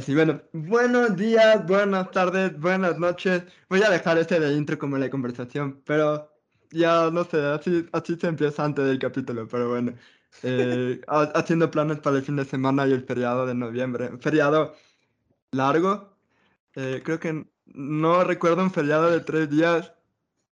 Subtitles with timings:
[0.00, 3.42] Así, bueno, buenos días, buenas tardes, buenas noches.
[3.68, 6.32] Voy a dejar este de intro como la conversación, pero
[6.70, 9.92] ya no sé, así, así se empieza antes del capítulo, pero bueno.
[10.42, 11.02] Eh,
[11.34, 14.10] haciendo planes para el fin de semana y el feriado de noviembre.
[14.20, 14.74] feriado
[15.52, 16.16] largo.
[16.76, 19.92] Eh, creo que no recuerdo un feriado de tres días.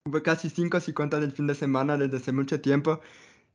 [0.10, 3.02] Fue casi cinco si cuentas del fin de semana desde hace mucho tiempo.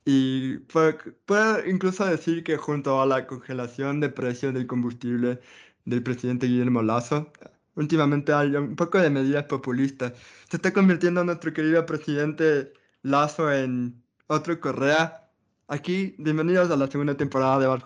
[0.04, 5.40] Y puedo incluso decir que junto a la congelación de precios del combustible
[5.88, 7.32] del presidente Guillermo Lazo,
[7.74, 10.12] últimamente hay un poco de medidas populistas.
[10.50, 15.30] Se está convirtiendo nuestro querido presidente Lazo en otro Correa.
[15.68, 17.82] Aquí, bienvenidos a la segunda temporada de Bad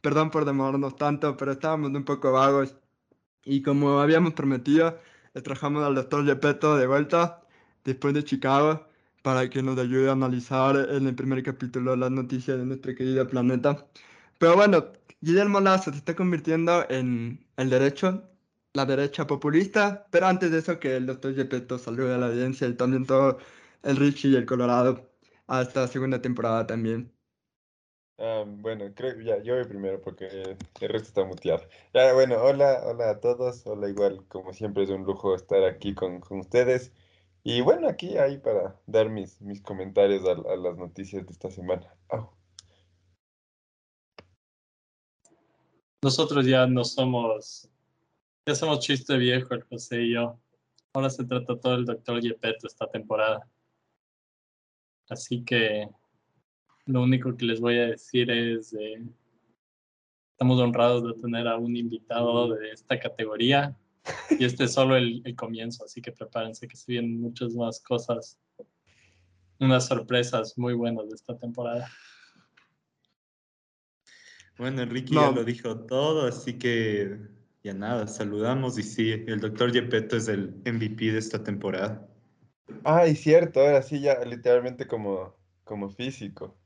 [0.00, 2.74] Perdón por demorarnos tanto, pero estábamos un poco vagos.
[3.44, 4.98] Y como habíamos prometido,
[5.44, 7.42] trajamos al doctor Gepetto de vuelta
[7.84, 8.86] después de Chicago
[9.22, 13.26] para que nos ayude a analizar en el primer capítulo las noticias de nuestro querido
[13.28, 13.86] planeta.
[14.40, 18.22] Pero bueno, Guillermo Lazo se está convirtiendo en el derecho,
[18.72, 22.66] la derecha populista, pero antes de eso que el doctor Gepetto salude a la audiencia
[22.66, 23.36] y también todo
[23.82, 25.10] el Richie y el Colorado
[25.46, 27.12] a esta segunda temporada también.
[28.16, 31.62] Ah, bueno, creo ya, yo voy primero porque el resto está muteado.
[31.92, 35.94] Ya, bueno, hola, hola a todos, hola igual, como siempre es un lujo estar aquí
[35.94, 36.92] con, con ustedes.
[37.42, 41.94] Y bueno, aquí ahí para dar mis, mis comentarios a, las noticias de esta semana.
[46.02, 47.68] Nosotros ya no somos,
[48.46, 50.38] ya somos chiste viejo, el José y yo.
[50.94, 53.46] Ahora se trata todo el doctor Yepeto esta temporada.
[55.10, 55.88] Así que
[56.86, 59.02] lo único que les voy a decir es, eh,
[60.32, 63.76] estamos honrados de tener a un invitado de esta categoría
[64.30, 68.38] y este es solo el, comienzo, así que prepárense que se vienen muchas más cosas,
[69.58, 71.86] unas sorpresas muy buenas de esta temporada.
[74.60, 77.16] Bueno, Enrique ya lo dijo todo, así que
[77.64, 82.06] ya nada, saludamos y sí, el doctor Yepeto es el MVP de esta temporada.
[82.84, 85.34] Ay, cierto, ahora sí, ya literalmente como,
[85.64, 86.58] como físico.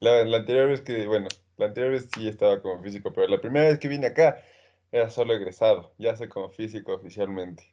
[0.00, 1.28] La, la anterior vez que, bueno,
[1.58, 4.42] la anterior vez sí estaba como físico, pero la primera vez que vine acá
[4.90, 7.72] era solo egresado, ya sé como físico oficialmente.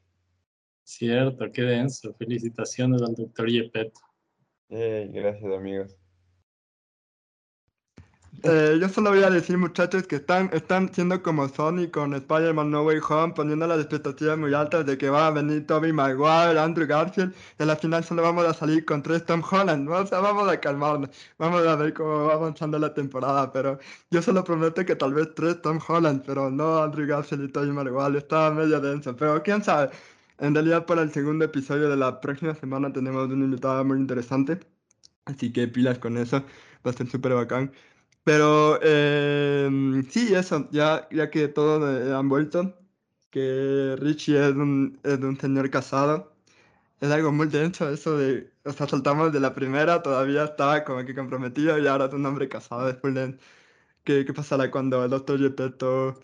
[0.83, 2.13] Cierto, qué denso.
[2.13, 3.99] Felicitaciones al doctor Yepeto.
[4.69, 5.97] gracias, amigos.
[8.44, 12.69] Eh, yo solo voy a decir, muchachos, que están, están siendo como Sony con Spider-Man
[12.69, 16.59] No Way Home, poniendo las expectativas muy altas de que va a venir Tobey Maguire,
[16.59, 19.90] Andrew Garfield, y la final solo vamos a salir con tres Tom Holland.
[19.90, 23.79] O sea, vamos a calmarnos, vamos a ver cómo va avanzando la temporada, pero
[24.12, 27.72] yo solo prometo que tal vez tres Tom Holland, pero no Andrew Garfield y Tobey
[27.72, 28.19] Maguire.
[28.19, 29.90] Está medio denso, pero quién sabe.
[30.40, 34.59] En realidad, para el segundo episodio de la próxima semana tenemos un invitado muy interesante,
[35.25, 36.44] así que pilas con eso,
[36.85, 37.72] va a ser súper bacán.
[38.25, 42.73] Pero em, sí, eso, ya, ya que todos han vuelto,
[43.31, 46.33] que Richie es un, es un señor casado,
[47.01, 51.05] es algo muy denso eso de, o sea, saltamos de la primera, todavía estaba como
[51.05, 53.37] que comprometido y ahora es un hombre casado después de,
[54.03, 56.19] ¿qué, qué pasará cuando el doctor Gepetto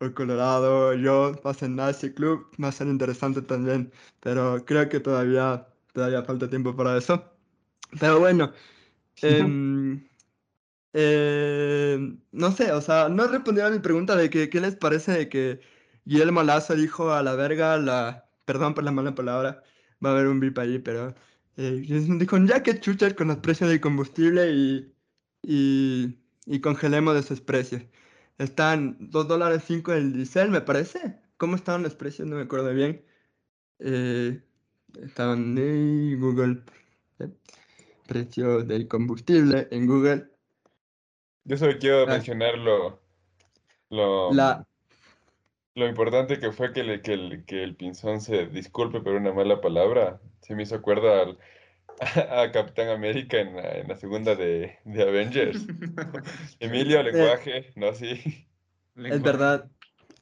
[0.00, 2.46] o Colorado, yo pasen a ese club?
[2.62, 7.24] Va a ser interesante también, pero creo que todavía, todavía falta tiempo para eso.
[8.00, 8.52] Pero bueno,
[9.22, 9.44] eh,
[11.00, 11.96] eh,
[12.32, 15.28] no sé, o sea, no respondieron a mi pregunta de que qué les parece de
[15.28, 15.60] que
[16.04, 18.28] Guillermo Lazo dijo a la verga la.
[18.44, 19.62] Perdón por la mala palabra,
[20.04, 21.14] va a haber un bip ahí, pero.
[21.56, 21.84] Eh,
[22.18, 24.92] dijo, ya que chuchas con los precios del combustible y,
[25.42, 27.82] y, congelemos esos precios.
[28.38, 31.20] Están 2 dólares 5 el diésel, me parece.
[31.36, 32.26] ¿Cómo estaban los precios?
[32.28, 33.04] No me acuerdo bien.
[33.80, 34.42] Eh,
[35.02, 36.62] estaban en Google.
[37.20, 37.30] ¿eh?
[38.06, 40.37] Precio del combustible en Google.
[41.48, 43.00] Yo solo quiero mencionar lo,
[43.88, 44.30] lo,
[45.74, 49.32] lo importante que fue que, le, que, el, que el pinzón se disculpe por una
[49.32, 50.20] mala palabra.
[50.42, 51.38] Se me hizo acuerdo al,
[52.30, 55.66] a, Capitán América en la, en la segunda de, de Avengers.
[56.60, 58.46] Emilio, eh, lenguaje, no, sí.
[58.96, 59.70] Es verdad,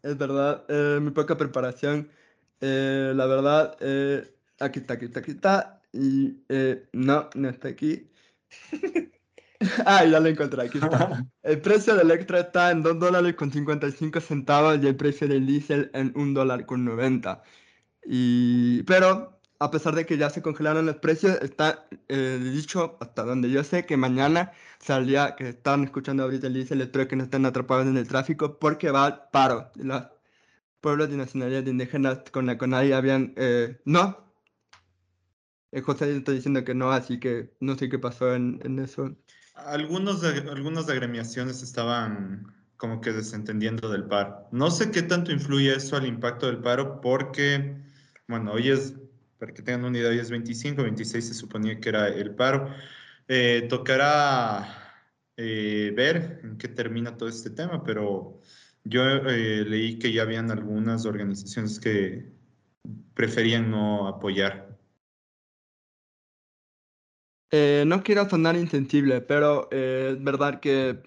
[0.04, 0.64] es verdad.
[0.68, 2.08] Eh, mi poca preparación.
[2.60, 3.76] Eh, la verdad,
[4.60, 5.82] aquí está, aquí está, aquí está.
[5.92, 6.36] Y
[6.92, 8.12] no, no está aquí.
[9.86, 11.26] Ah, ya lo encontré, aquí está.
[11.42, 15.46] El precio del Electra está en 2 dólares con 55 centavos y el precio del
[15.46, 17.42] diésel en 1 dólar con 90.
[18.04, 23.24] Y, pero, a pesar de que ya se congelaron los precios, está eh, dicho, hasta
[23.24, 27.24] donde yo sé, que mañana salía, que están escuchando ahorita el diésel, espero que no
[27.24, 29.70] estén atrapados en el tráfico, porque va al paro.
[29.76, 30.04] Los
[30.80, 34.26] pueblos de nacionalidad indígenas con la CONAI habían, eh, no,
[35.72, 39.16] eh, José está diciendo que no, así que no sé qué pasó en, en eso
[39.56, 44.46] algunos de, algunas agremiaciones estaban como que desentendiendo del paro.
[44.52, 47.76] No sé qué tanto influye eso al impacto del paro porque,
[48.28, 48.94] bueno, hoy es,
[49.38, 52.68] para que tengan una idea, hoy es 25, 26 se suponía que era el paro.
[53.28, 55.02] Eh, tocará
[55.36, 58.40] eh, ver en qué termina todo este tema, pero
[58.84, 62.32] yo eh, leí que ya habían algunas organizaciones que
[63.14, 64.65] preferían no apoyar.
[67.52, 71.02] No quiero sonar insensible, pero es verdad que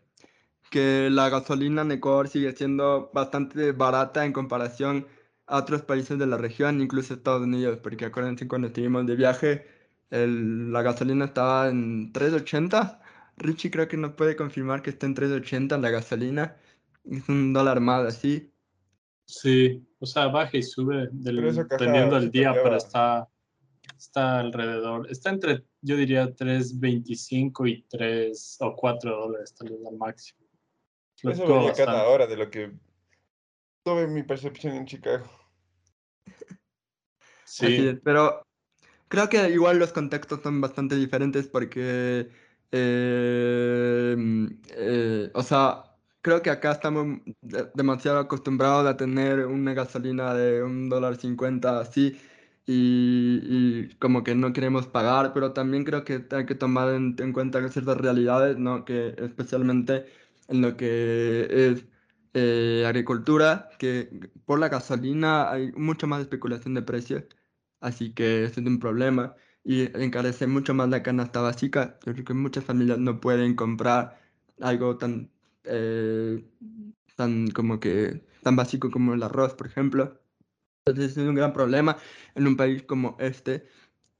[0.69, 5.07] que la gasolina en Ecuador sigue siendo bastante barata en comparación
[5.47, 9.67] a otros países de la región, incluso Estados Unidos, porque acuérdense cuando estuvimos de viaje,
[10.11, 12.99] la gasolina estaba en 3.80.
[13.37, 16.57] Richie creo que no puede confirmar que está en 3.80 la gasolina.
[17.03, 18.51] Es un dólar más así.
[19.25, 23.27] Sí, o sea, baja y sube dependiendo del día, pero está,
[23.97, 25.09] está alrededor.
[25.09, 30.39] Está entre, yo diría, 3.25 y 3 o 4 dólares, tal vez al máximo.
[31.23, 32.71] Eso venía cada hora de lo que
[33.83, 35.25] tuve mi percepción en Chicago.
[37.45, 37.99] Sí.
[38.03, 38.45] pero
[39.07, 42.29] creo que igual los contextos son bastante diferentes porque,
[42.71, 45.83] em, eh, o sea,
[46.21, 47.21] creo que acá estamos
[47.73, 52.15] demasiado acostumbrados a tener una gasolina de un dólar cincuenta así
[52.71, 57.33] y, como que no queremos pagar, pero también creo que hay que tomar en, en
[57.33, 58.85] cuenta ciertas realidades, ¿no?
[58.85, 60.05] Que especialmente
[60.47, 61.85] en lo que es
[62.33, 64.09] eh, agricultura, que
[64.45, 67.23] por la gasolina hay mucha más especulación de precios,
[67.79, 71.99] así que eso es un problema y encarece mucho más la canasta básica.
[72.05, 74.19] Yo creo que muchas familias no pueden comprar
[74.61, 75.31] algo tan,
[75.63, 76.43] eh,
[77.15, 80.19] tan como que tan básico como el arroz, por ejemplo.
[80.85, 81.97] Entonces es un gran problema
[82.35, 83.65] en un país como este.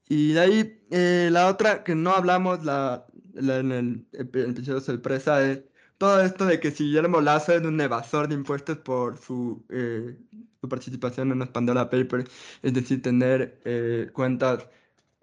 [0.08, 5.62] Y de ahí eh, la otra que no hablamos la, en el episodio sorpresa es
[5.98, 10.16] todo esto de que si Guillermo Lazo es un evasor de impuestos por su, eh,
[10.60, 12.30] su participación en los Pandora Papers,
[12.62, 14.66] es decir, tener eh, cuentas,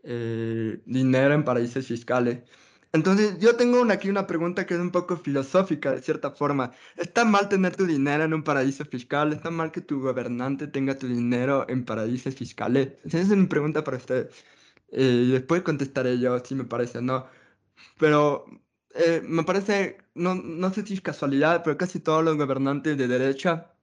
[0.04, 2.40] dinero en paraísos fiscales.
[2.94, 6.72] Entonces, yo tengo aquí una pregunta que es un poco filosófica, de cierta forma.
[6.96, 9.34] ¿Está mal tener tu dinero en un paraíso fiscal?
[9.34, 12.94] ¿Está mal que tu gobernante tenga tu dinero en paraísos fiscales?
[13.06, 14.30] Esa es mi pregunta para usted.
[14.92, 17.28] y después contestaré yo si me parece o no.
[18.00, 18.46] Pero
[18.96, 23.08] eh, me parece, no, no sé si es casualidad, pero casi todos los gobernantes de
[23.08, 23.74] derecha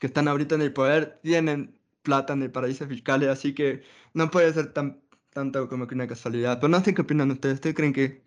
[0.00, 3.82] que están ahorita en el poder tienen plata en el paraíso fiscal, así que
[4.14, 5.02] no puede ser tan
[5.36, 6.58] tanto como que una casualidad.
[6.58, 7.56] Pero no sé qué opinan ustedes.
[7.56, 8.22] ¿Ustedes creen que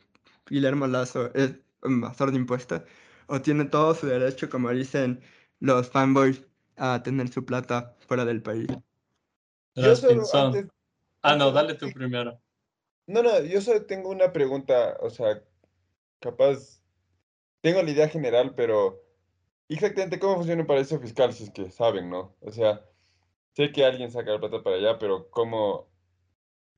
[0.47, 2.83] Guillermo Lazo es un invasor de impuestos?
[3.25, 5.19] ¿O tiene todo su derecho, como dicen
[5.59, 6.45] los fanboys,
[6.77, 8.67] a tener su plata fuera del país?
[9.73, 10.23] Yo solo,
[11.23, 12.39] ah, no, dale tú primero.
[13.07, 15.41] No, no, yo solo tengo una pregunta, o sea,
[16.19, 16.83] capaz,
[17.61, 19.01] tengo la idea general, pero
[19.67, 22.35] exactamente cómo funciona un paraíso fiscal, si es que saben, ¿no?
[22.41, 22.85] O sea,
[23.53, 25.88] sé que alguien saca la plata para allá, pero cómo,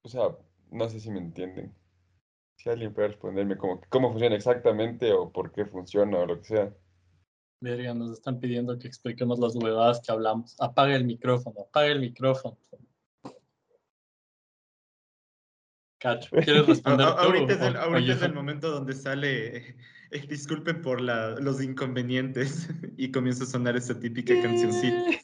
[0.03, 0.35] o sea,
[0.71, 1.73] no sé si me entienden.
[2.57, 6.45] Si alguien puede responderme cómo, cómo funciona exactamente o por qué funciona o lo que
[6.45, 6.73] sea.
[7.59, 10.55] Verga, nos están pidiendo que expliquemos las huevadas que hablamos.
[10.59, 12.57] Apaga el micrófono, apaga el micrófono.
[15.99, 17.13] Cacho, ¿quieres responder tú?
[17.13, 19.57] ahorita es el, ahorita es el momento donde sale,
[20.11, 25.21] eh, disculpen por la, los inconvenientes, y comienza a sonar esa típica cancioncita.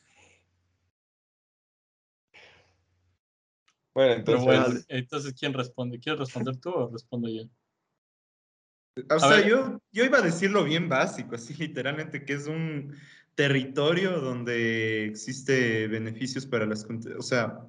[3.98, 4.86] Bueno, entonces...
[4.90, 6.00] entonces, ¿quién responde?
[6.00, 7.50] ¿Quieres responder tú o respondo yo?
[9.10, 12.96] O sea, yo, yo iba a decirlo bien básico, así literalmente, que es un
[13.34, 16.86] territorio donde existe beneficios para las...
[17.18, 17.66] O sea,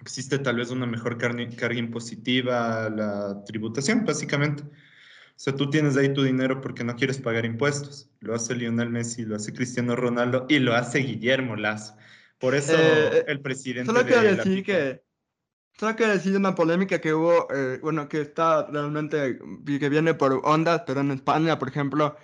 [0.00, 4.64] existe tal vez una mejor carga impositiva, la tributación, básicamente.
[4.64, 8.10] O sea, tú tienes ahí tu dinero porque no quieres pagar impuestos.
[8.18, 11.96] Lo hace Lionel Messi, lo hace Cristiano Ronaldo y lo hace Guillermo Lazo.
[12.38, 13.92] Por eso eh, eh, el presidente.
[13.92, 15.04] Solo quiero decir que.
[15.78, 20.40] Solo quiero decir una polémica que hubo, eh, bueno, que está realmente, que viene por
[20.44, 22.16] ondas, pero en España, por ejemplo,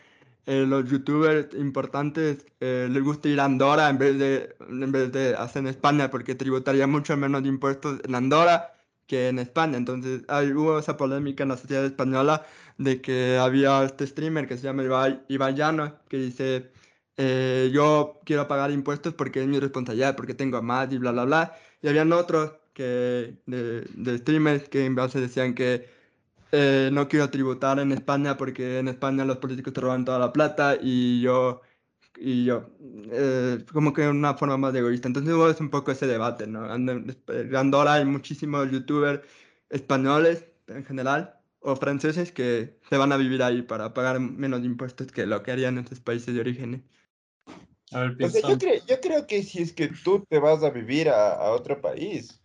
[0.46, 5.12] eh, los youtubers importantes eh, les gusta ir a Andorra en vez, de, en vez
[5.12, 8.72] de hacer en España porque tributaría mucho menos de impuestos en Andorra
[9.06, 9.76] que en España.
[9.78, 12.46] Entonces hay, hubo esa polémica en la sociedad española
[12.78, 14.84] de que había este streamer que se llama
[15.28, 16.72] Ibai, Llano que dice
[17.16, 21.24] eh, yo quiero pagar impuestos porque es mi responsabilidad, porque tengo más y bla, bla,
[21.24, 21.56] bla.
[21.82, 25.88] Y habían otros que, de, de streamers que en base decían que
[26.52, 30.32] eh, no quiero tributar en España porque en España los políticos te roban toda la
[30.32, 31.60] plata y yo,
[32.16, 32.70] y yo,
[33.12, 35.08] eh, como que una forma más egoísta.
[35.08, 36.74] Entonces hubo un poco ese debate, ¿no?
[36.74, 37.16] En
[37.54, 39.20] Andorra hay muchísimos youtubers
[39.70, 45.12] españoles en general o franceses que se van a vivir ahí para pagar menos impuestos
[45.12, 46.84] que lo que harían en sus países de origen.
[47.92, 52.39] yo, creo, que si es que tú te vas a vivir a, otro país,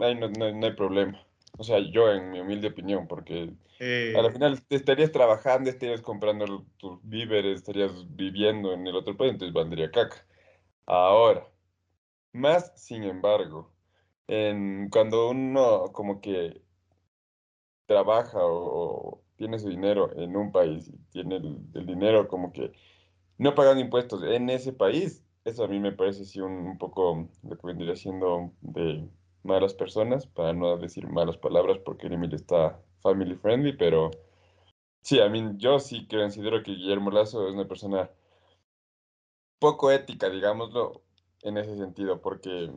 [0.00, 1.24] ahí no, hay problema.
[1.58, 4.30] O sea, yo en mi humilde opinión, porque al eh.
[4.32, 9.54] final te estarías trabajando, estarías comprando tus víveres, estarías viviendo en el otro país, entonces
[9.54, 10.26] valdría caca.
[10.86, 11.48] Ahora,
[12.32, 13.72] más sin embargo,
[14.28, 16.62] en, cuando uno como que
[17.86, 22.72] trabaja o, tiene su dinero en un país y tiene el, dinero como que
[23.38, 27.56] no pagando impuestos en ese país, eso a mí me parece sí un, poco lo
[27.56, 29.08] que vendría siendo de
[29.46, 34.10] malas personas, para no decir malas palabras porque Emil está family friendly, pero
[35.00, 38.10] sí, a mí yo sí considero que Guillermo Lazo es una persona
[39.58, 41.02] poco ética, digámoslo,
[41.42, 42.70] en ese sentido, porque,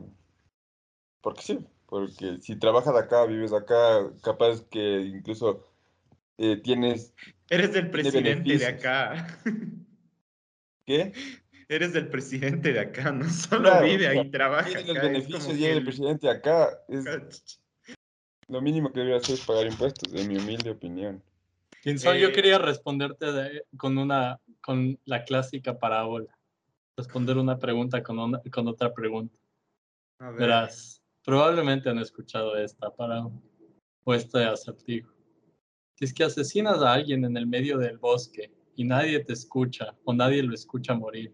[1.20, 5.66] porque sí, porque si trabajas acá, vives acá, capaz que incluso
[6.38, 7.14] eh, tienes...
[7.48, 9.40] Eres del presidente de acá.
[10.86, 11.12] ¿Qué?
[11.70, 14.66] Eres del presidente de acá, no solo vive ahí, trabaja.
[14.66, 16.68] Tiene los beneficios y eres el presidente de acá.
[16.88, 17.56] Es
[18.48, 21.22] lo mínimo que debería hacer es pagar impuestos, en mi humilde opinión.
[21.84, 26.36] yo eh, quería responderte con, una, con la clásica parábola.
[26.96, 29.38] Responder una pregunta con, con otra pregunta.
[30.36, 33.22] Verás Probablemente han escuchado esta para
[34.02, 35.12] o este acertijo.
[35.94, 39.94] Si es que asesinas a alguien en el medio del bosque y nadie te escucha
[40.02, 41.32] o nadie lo escucha morir,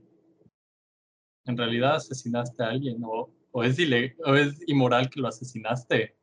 [1.47, 3.79] ¿en realidad asesinaste a alguien o, o, es,
[4.25, 6.17] o es inmoral que lo asesinaste?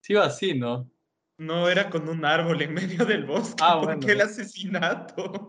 [0.00, 0.90] Sí o así, ¿no?
[1.38, 3.56] No, era con un árbol en medio del bosque.
[3.60, 5.46] Ah, ¿Por qué el asesinato?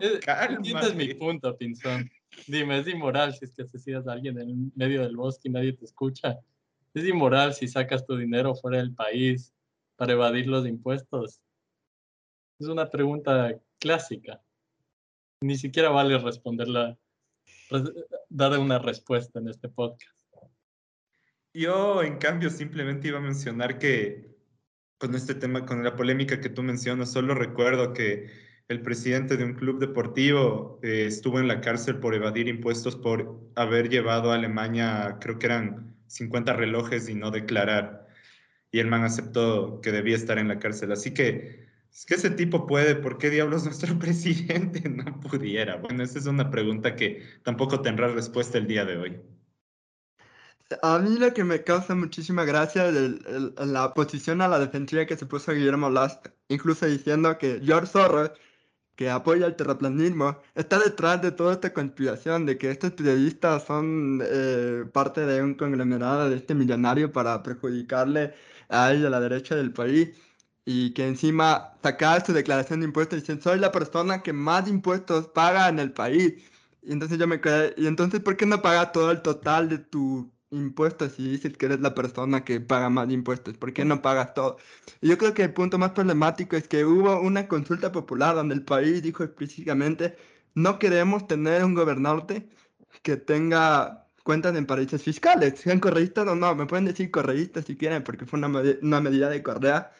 [0.50, 2.10] Entiendes mi punto, Pinzón.
[2.46, 5.72] Dime, es inmoral si es que asesinas a alguien en medio del bosque y nadie
[5.72, 6.38] te escucha
[6.98, 9.52] es inmoral si sacas tu dinero fuera del país
[9.96, 11.40] para evadir los impuestos.
[12.58, 14.42] Es una pregunta clásica.
[15.40, 16.98] Ni siquiera vale responderla,
[18.28, 20.18] dar una respuesta en este podcast.
[21.54, 24.36] Yo, en cambio, simplemente iba a mencionar que
[24.98, 28.30] con este tema, con la polémica que tú mencionas, solo recuerdo que
[28.68, 33.40] el presidente de un club deportivo eh, estuvo en la cárcel por evadir impuestos por
[33.56, 38.06] haber llevado a Alemania, creo que eran 50 relojes y no declarar.
[38.70, 40.92] Y el man aceptó que debía estar en la cárcel.
[40.92, 45.76] Así que es que ese tipo puede, ¿por qué diablos nuestro presidente no pudiera?
[45.76, 49.20] Bueno, esa es una pregunta que tampoco tendrá respuesta el día de hoy.
[50.82, 52.94] A mí lo que me causa muchísima gracia es
[53.56, 58.32] la posición a la defensiva que se puso Guillermo Last, incluso diciendo que George Soros
[58.98, 64.20] que apoya el terraplanismo, está detrás de toda esta conspiración de que estos periodistas son
[64.24, 68.34] eh, parte de un conglomerado de este millonario para perjudicarle
[68.68, 70.10] a él a la derecha del país
[70.70, 75.28] y que encima sacar su declaración de impuestos dicen soy la persona que más impuestos
[75.28, 76.34] paga en el país.
[76.82, 79.78] Y entonces yo me quedé, y entonces ¿por qué no paga todo el total de
[79.78, 83.56] tu impuestos si dices que eres la persona que paga más impuestos?
[83.56, 84.58] ¿Por qué no pagas todo?
[85.00, 88.54] Y yo creo que el punto más problemático es que hubo una consulta popular donde
[88.54, 90.16] el país dijo explícitamente,
[90.54, 92.48] no queremos tener un gobernante
[93.02, 97.76] que tenga cuentas en paraísos fiscales, sean correístas o no, me pueden decir correístas si
[97.76, 98.48] quieren, porque fue una,
[98.82, 99.92] una medida de Correa.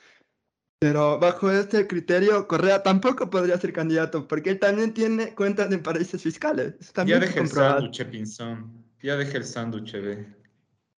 [0.81, 5.83] Pero bajo este criterio, Correa tampoco podría ser candidato, porque él también tiene cuentas en
[5.83, 6.75] paraísos fiscales.
[7.05, 8.85] ya deje el sándwich, Pinzón.
[9.03, 10.27] Ya deje el sándwich, ve.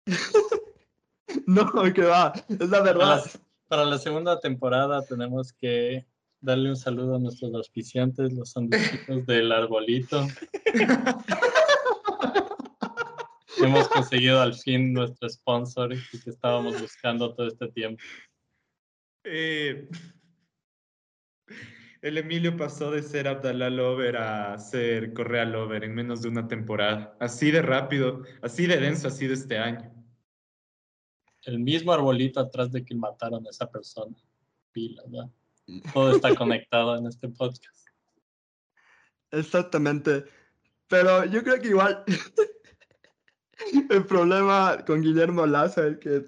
[1.46, 3.24] no, que va, es la verdad.
[3.68, 6.06] Para la, segunda temporada tenemos que
[6.42, 10.28] darle un saludo a nuestros auspiciantes, los sanduchitos del arbolito.
[13.58, 18.02] Hemos conseguido al fin nuestro sponsor que estábamos buscando todo este tiempo.
[19.24, 19.90] Eh,
[22.02, 26.48] el Emilio pasó de ser Abdallah Lover a ser Correa Lover en menos de una
[26.48, 27.16] temporada.
[27.20, 30.00] Así de rápido, así de denso ha sido este año
[31.44, 34.16] el mismo arbolito atrás de que mataron a esa persona.
[34.72, 35.34] Pila, ¿no?
[35.94, 37.88] Todo está conectado en este podcast.
[39.32, 40.26] Exactamente.
[40.88, 42.04] Pero yo creo que igual
[43.90, 46.26] el problema con Guillermo Lazo es que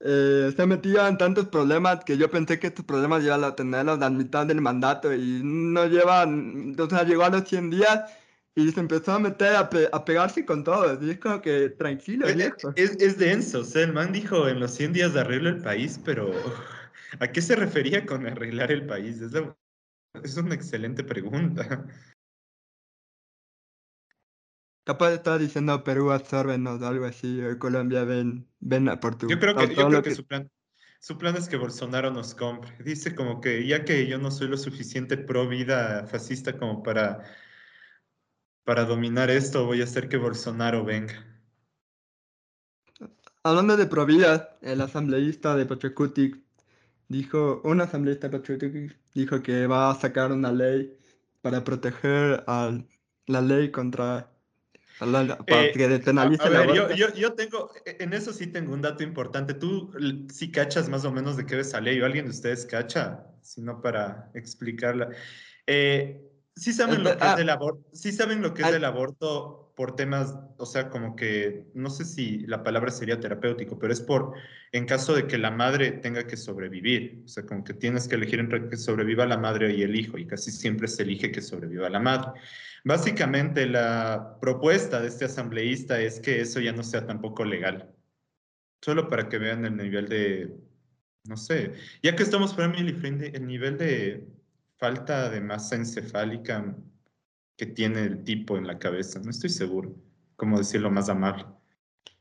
[0.00, 4.00] eh, se metido en tantos problemas que yo pensé que estos problemas iban a tenerlos
[4.00, 8.04] a mitad del mandato y no llevan, o sea, llegó a los 100 días
[8.54, 10.98] y se empezó a meter a, a pegarse con todo.
[11.04, 12.72] Y es como que tranquilo, es, viejo.
[12.76, 13.60] Es, es, denso.
[13.60, 16.32] O sea, el man dijo en los 100 días de arreglo el país, pero
[17.18, 19.20] ¿a qué se refería con arreglar el país?
[19.20, 19.32] Es,
[20.22, 21.86] es una excelente pregunta.
[24.88, 29.36] Capaz estaba diciendo Perú absorbenos o algo así, o Colombia ven, ven a Portugal.
[29.36, 30.50] Yo creo que, yo creo que, su plan,
[30.98, 32.72] Su plan es que Bolsonaro nos compre.
[32.82, 37.22] Dice como que ya que yo no soy lo suficiente pro vida fascista como para,
[38.64, 41.22] para dominar esto, voy a hacer que Bolsonaro venga.
[43.42, 46.40] Hablando de pro vida, el asambleísta de Pachacutic
[47.08, 50.98] dijo, un asambleísta de Pachacutic dijo que va a sacar una ley
[51.42, 52.72] para proteger a
[53.26, 54.32] la ley contra
[54.98, 58.82] para eh, que a, ver, yo, yo, yo, tengo, e, en eso sí tengo un
[58.82, 59.54] dato importante.
[59.54, 59.92] Tú
[60.32, 63.24] sí cachas más o menos de qué ves la ley, o alguien de ustedes cacha,
[63.42, 65.10] sino para explicarla.
[65.66, 66.20] Eh,
[66.56, 69.72] sí saben lo que es ah, del aborto, sí saben lo que es del aborto
[69.76, 74.00] por temas, o sea, como que, no sé si la palabra sería terapéutico, pero es
[74.00, 74.32] por,
[74.72, 78.16] en caso de que la madre tenga que sobrevivir, o sea, como que tienes que
[78.16, 81.40] elegir entre que sobreviva la madre y el hijo, y casi siempre se elige que
[81.40, 82.32] sobreviva la madre.
[82.84, 87.94] Básicamente la propuesta de este asambleísta es que eso ya no sea tampoco legal.
[88.80, 90.56] Solo para que vean el nivel de,
[91.24, 94.28] no sé, ya que estamos por el nivel de
[94.78, 96.76] falta de masa encefálica
[97.56, 99.18] que tiene el tipo en la cabeza.
[99.18, 99.94] No estoy seguro
[100.36, 101.44] cómo decirlo más amable.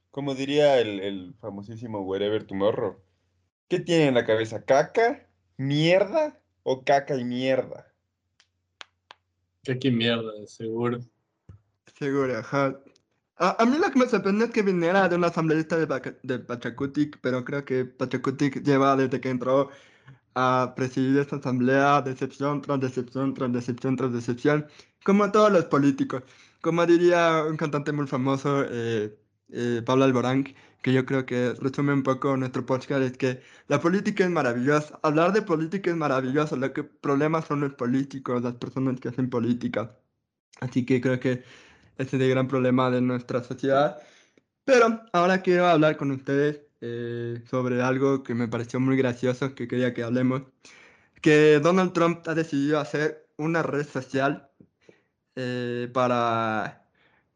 [0.10, 3.00] Como diría el, el famosísimo Wherever Tomorrow.
[3.70, 4.64] ¿Qué tiene en la cabeza?
[4.64, 5.30] ¿Caca?
[5.58, 6.42] ¿Mierda?
[6.64, 7.94] ¿O caca y mierda?
[9.76, 11.00] Qué mierda, seguro.
[11.98, 12.80] Seguro, ajá.
[13.40, 17.20] A, mí lo que me sorprende es que viniera de una asambleísta de, de Pachacutic,
[17.22, 19.70] pero creo que Pachacutic lleva desde que entró
[20.34, 24.68] a presidir esta asamblea decepción tras decepción tras decepción tras decepción,
[25.04, 26.24] como todos los políticos.
[26.62, 29.18] Como diría un cantante muy famoso, eh,
[29.50, 30.46] eh, Pablo Alborán,
[30.82, 35.00] que yo creo que resume un poco nuestro podcast, es que la política es maravillosa.
[35.04, 36.56] Hablar de política es maravilloso.
[36.56, 39.98] Lo que problemas son los políticos, las personas que hacen política.
[40.62, 41.44] Así que creo que
[41.98, 43.98] ese es el gran problema de nuestra sociedad.
[44.66, 49.68] Pero ahora quiero hablar con ustedes eh, sobre algo que me pareció muy gracioso, que
[49.68, 50.44] quería que hablemos.
[51.22, 54.50] Que Donald Trump ha decidido hacer una red social
[55.36, 56.88] eh, para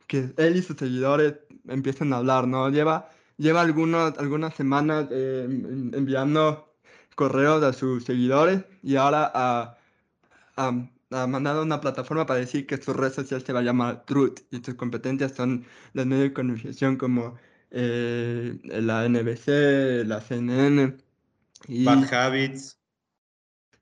[0.07, 1.35] que él y sus seguidores
[1.67, 2.69] empiecen a hablar, ¿no?
[2.69, 3.09] Lleva
[3.41, 5.47] lleva algunos, algunas semanas eh,
[5.93, 6.75] enviando
[7.15, 9.77] correos a sus seguidores y ahora ha,
[11.27, 14.63] mandado una plataforma para decir que su red social se va a llamar Truth y
[14.63, 17.35] sus competencias son los medios de comunicación como
[17.71, 20.97] eh, la NBC, la CNN.
[21.67, 22.77] Y Bad Habits.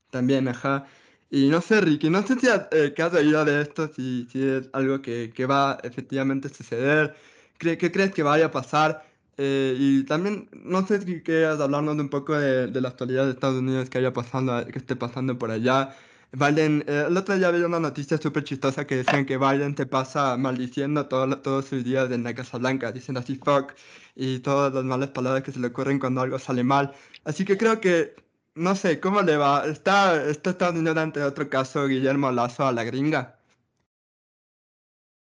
[0.09, 0.87] También, ajá.
[1.29, 4.43] Y no sé, Ricky, no sé si has, eh, has oído de esto, si, si
[4.43, 7.15] es algo que, que va efectivamente a suceder.
[7.59, 9.08] ¿Qué, ¿Qué crees que vaya a pasar?
[9.41, 13.59] Eh, y también, no sé si quieras hablarnos un poco de, la actualidad de Estados
[13.59, 15.95] Unidos que haya pasando, que esté pasando por allá.
[16.33, 19.85] Biden, eh, el otro día había una noticia súper chistosa que decían que Biden te
[19.85, 23.73] pasa maldiciendo todo, todos sus días en la Casa Blanca, diciendo así fuck
[24.13, 26.93] y todas las malas palabras que se le ocurren cuando algo sale mal.
[27.23, 28.15] Así que creo que,
[28.55, 29.65] no sé, ¿cómo le va?
[29.67, 33.39] ¿Está, está Estados Unidos ante otro caso Guillermo Lazo a la gringa?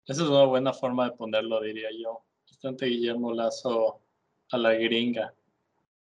[0.07, 2.26] Esa es una buena forma de ponerlo, diría yo
[2.66, 4.00] bastante Guillermo Lazo
[4.50, 5.33] a la gringa.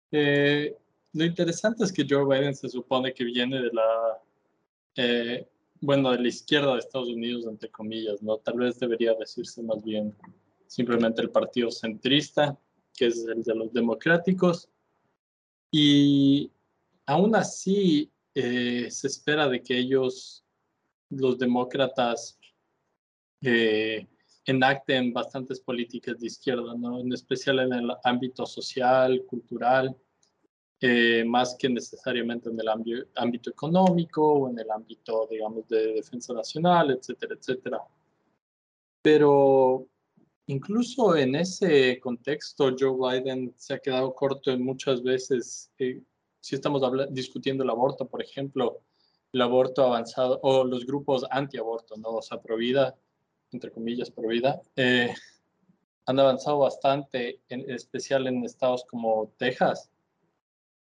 [0.10, 0.74] Eh,
[1.12, 4.22] lo interesante es que Joe Biden se supone que viene de la,
[4.96, 5.48] eh,
[5.82, 8.38] bueno, de la izquierda de Estados Unidos, entre comillas, ¿no?
[8.38, 10.16] Tal vez debería decirse más bien
[10.68, 12.58] simplemente el partido centrista,
[12.94, 14.70] que es el de los democráticos.
[15.72, 16.50] Y
[17.06, 20.46] aún así eh, se espera de que ellos,
[21.10, 22.40] los demócratas,
[24.46, 27.00] enacten bastantes políticas de izquierda, ¿no?
[27.00, 29.96] en especial en el ámbito social, cultural,
[30.80, 32.68] eh, más que necesariamente en el
[33.16, 37.80] ámbito económico o en el ámbito, digamos, de defensa nacional, etcétera, etcétera.
[39.02, 39.88] Pero
[40.48, 45.72] incluso en ese contexto, Joe Biden se ha quedado corto en muchas veces.
[45.80, 46.02] Eh,
[46.40, 48.82] si estamos discutiendo el aborto, por ejemplo,
[49.32, 52.10] el aborto avanzado o los grupos anti-aborto, ¿no?
[52.10, 52.96] O sea, Provida
[53.56, 55.14] entre comillas, por vida, eh,
[56.06, 59.90] han avanzado bastante, en especial en estados como Texas.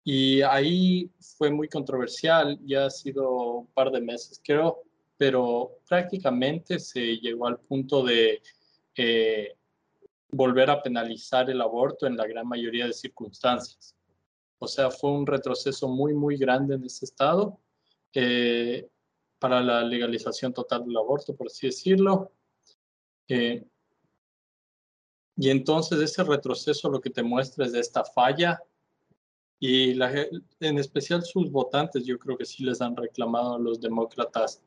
[0.04, 4.82] Y ahí fue muy controversial, ya ha sido un par de meses, creo,
[5.18, 8.42] pero prácticamente se llegó al punto de
[8.96, 9.54] eh,
[10.32, 13.96] volver a penalizar el aborto en la gran mayoría de circunstancias.
[14.58, 17.60] O sea, fue un retroceso muy, muy grande en ese estado
[18.14, 18.88] eh,
[19.40, 22.32] para la legalización total del aborto, por así decirlo.
[23.28, 23.64] Eh,
[25.38, 28.62] y entonces ese retroceso lo que te muestra es de esta falla
[29.60, 30.12] y la,
[30.60, 34.62] en especial sus votantes yo creo que sí les han reclamado a los demócratas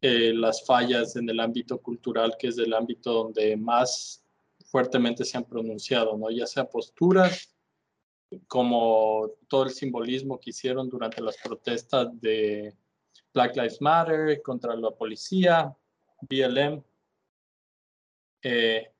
[0.00, 4.22] eh, las fallas en el ámbito cultural, que es el ámbito donde más
[4.66, 6.30] fuertemente se han pronunciado, ¿no?
[6.30, 7.54] ya sea posturas
[8.48, 12.74] como todo el simbolismo que hicieron durante las protestas de
[13.32, 15.74] Black Lives Matter contra la policía,
[16.22, 16.82] BLM,
[18.44, 18.92] eh,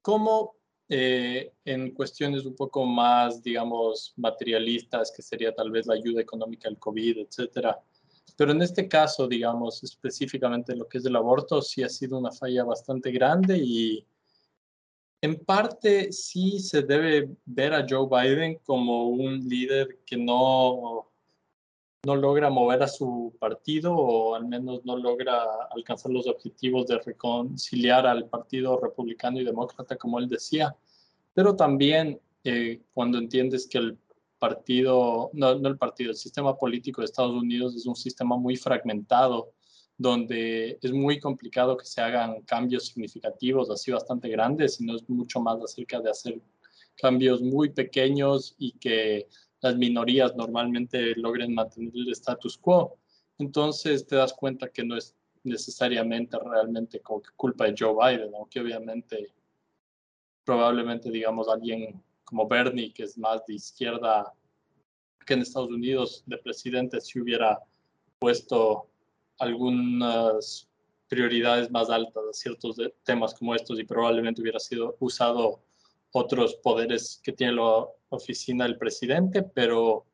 [0.00, 0.54] como
[0.88, 6.68] eh, en cuestiones un poco más, digamos, materialistas, que sería tal vez la ayuda económica
[6.68, 7.80] al COVID, etcétera.
[8.36, 12.32] Pero en este caso, digamos, específicamente lo que es el aborto, sí ha sido una
[12.32, 14.06] falla bastante grande y
[15.22, 21.13] en parte sí se debe ver a Joe Biden como un líder que no,
[22.04, 26.98] no logra mover a su partido o al menos no logra alcanzar los objetivos de
[26.98, 30.76] reconciliar al partido republicano y demócrata, como él decía.
[31.32, 33.98] Pero también eh, cuando entiendes que el
[34.38, 38.56] partido, no, no el partido, el sistema político de Estados Unidos es un sistema muy
[38.56, 39.52] fragmentado
[39.96, 45.40] donde es muy complicado que se hagan cambios significativos, así bastante grandes, sino es mucho
[45.40, 46.40] más acerca de hacer
[46.96, 49.28] cambios muy pequeños y que
[49.64, 52.98] las minorías normalmente logren mantener el status quo.
[53.38, 57.00] Entonces te das cuenta que no es necesariamente realmente
[57.34, 59.32] culpa de Joe Biden, aunque obviamente
[60.44, 64.34] probablemente digamos alguien como Bernie, que es más de izquierda
[65.24, 67.58] que en Estados Unidos, de presidente, si hubiera
[68.18, 68.90] puesto
[69.38, 70.68] algunas
[71.08, 75.62] prioridades más altas a ciertos temas como estos y probablemente hubiera sido usado
[76.12, 77.54] otros poderes que tiene
[78.14, 80.06] oficina del presidente, pero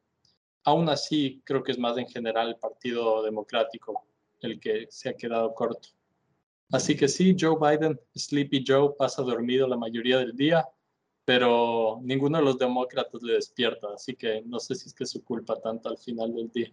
[0.64, 4.04] aún así creo que es más en general el Partido Democrático
[4.40, 5.88] el que se ha quedado corto.
[6.72, 10.66] Así que sí, Joe Biden, Sleepy Joe, pasa dormido la mayoría del día,
[11.24, 15.10] pero ninguno de los demócratas le despierta, así que no sé si es que es
[15.10, 16.72] su culpa tanto al final del día.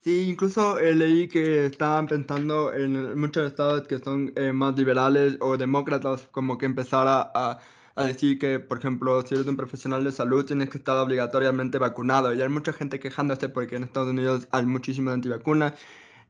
[0.00, 5.36] Sí, incluso eh, leí que estaban pensando en muchos estados que son eh, más liberales
[5.40, 7.60] o demócratas, como que empezar a, a,
[7.96, 12.34] decir que, por ejemplo, si eres un profesional de salud, tienes que estar obligatoriamente vacunado.
[12.34, 15.74] Y hay mucha gente quejándose porque en Estados Unidos hay muchísimas antivacunas.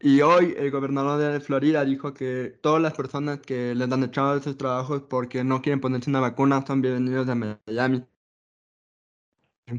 [0.01, 4.35] Y hoy el gobernador de Florida dijo que todas las personas que les han echado
[4.35, 8.05] de sus trabajos porque no quieren ponerse una vacuna son bienvenidos a Miami.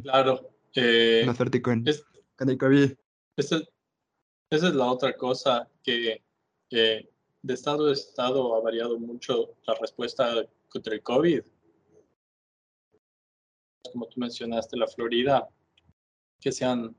[0.01, 0.49] Claro.
[0.75, 1.83] Eh, no con,
[2.37, 2.93] con el COVID.
[3.35, 3.59] Esa
[4.49, 6.23] es la otra cosa que
[6.69, 11.41] de estado a estado ha variado mucho la respuesta contra el COVID.
[13.91, 15.49] Como tú mencionaste, la Florida,
[16.39, 16.95] que se han,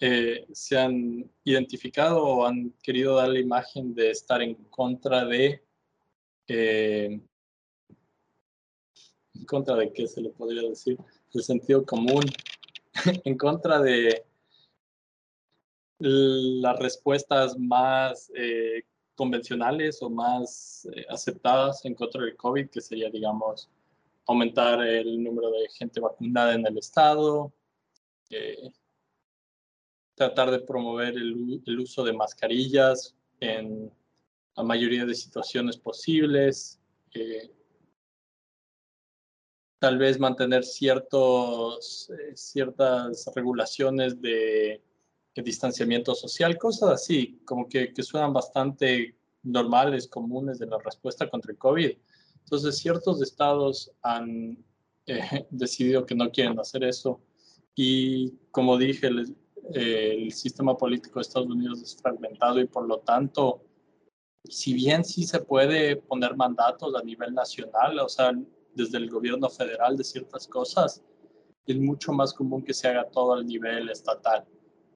[0.00, 5.62] eh, se han identificado o han querido dar la imagen de estar en contra de...
[6.48, 7.20] Eh,
[9.34, 10.96] en contra de qué se le podría decir,
[11.34, 12.24] el sentido común,
[13.24, 14.24] en contra de
[15.98, 18.82] las respuestas más eh,
[19.14, 23.68] convencionales o más aceptadas en contra del COVID, que sería, digamos,
[24.26, 27.52] aumentar el número de gente vacunada en el estado,
[28.30, 28.70] eh,
[30.14, 33.92] tratar de promover el, el, uso de mascarillas en
[34.56, 36.80] la mayoría de situaciones posibles,
[39.78, 44.82] tal vez mantener ciertos, ciertas regulaciones de
[45.34, 51.52] distanciamiento social, cosas así, como que, que suenan bastante normales, comunes de la respuesta contra
[51.52, 51.92] el COVID.
[52.46, 54.64] Entonces, ciertos estados han
[55.06, 57.20] eh, decidido que no quieren hacer eso.
[57.74, 59.36] Y como dije, el,
[60.32, 63.64] sistema político de Estados Unidos es fragmentado y por lo tanto,
[64.44, 68.32] si bien sí se puede poner mandatos a nivel nacional, o sea,
[68.72, 71.02] desde el gobierno federal de ciertas cosas,
[71.66, 74.44] es mucho más común que se haga todo al nivel estatal.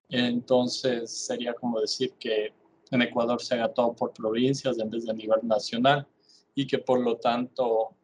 [0.08, 2.54] Entonces sería como decir que
[2.92, 6.06] en Ecuador se haga todo por provincias en vez de nivel nacional
[6.54, 7.96] y que por lo tanto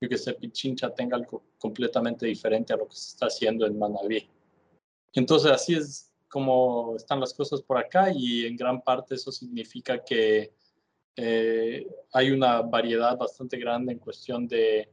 [0.00, 4.28] que se Pichincha tenga algo completamente diferente a lo que se está haciendo en Manabí.
[5.12, 10.02] Entonces así es como están las cosas por acá y en gran parte eso significa
[10.02, 10.52] que
[11.16, 14.88] eh, hay una variedad bastante grande en cuestión de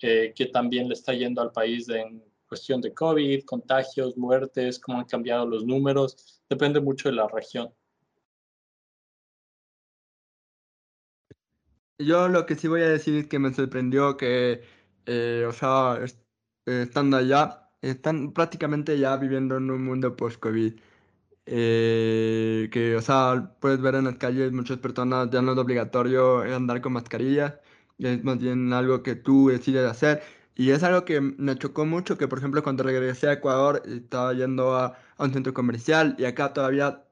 [0.00, 4.98] eh, que también le está yendo al país en cuestión de COVID, contagios, muertes, cómo
[4.98, 7.72] han cambiado los números, depende mucho de la región.
[11.98, 14.62] Yo lo que sí voy a decir es que me sorprendió que,
[15.06, 16.00] eh, o sea,
[16.66, 20.74] estando allá, están prácticamente ya viviendo en un mundo post-COVID.
[21.46, 26.40] Eh, que, o sea, puedes ver en las calles muchas personas ya no es obligatorio
[26.42, 27.60] andar con mascarilla,
[27.98, 30.22] es más bien algo que tú decides hacer.
[30.56, 34.32] Y es algo que me chocó mucho, que por ejemplo cuando regresé a Ecuador estaba
[34.34, 37.04] yendo a, un centro comercial y acá todavía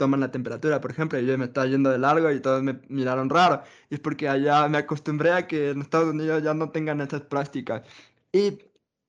[0.00, 2.80] toman la temperatura, por ejemplo, y yo me estaba yendo de largo y todos me
[2.88, 3.62] miraron raro.
[3.90, 7.20] Y es porque allá me acostumbré a que en Estados Unidos ya no tengan esas
[7.20, 7.82] prácticas.
[8.32, 8.58] Y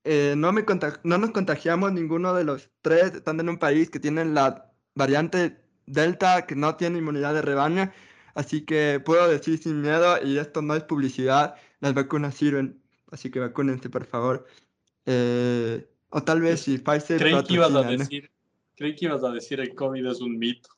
[0.04, 0.66] eh, no, me
[1.04, 5.58] no nos contagiamos ninguno de los tres, estando en un país que tiene la variante
[5.86, 7.90] Delta, que no tiene inmunidad de rebaño.
[8.36, 12.82] Así que puedo decir sin miedo, y esto no es publicidad, las vacunas sirven.
[13.12, 14.46] Así que vacúnense, por favor.
[15.06, 17.18] Eh, o tal vez si Pfizer.
[17.18, 18.30] Creí que, ibas a decir,
[18.76, 20.70] creí que ibas a decir el COVID es un mito.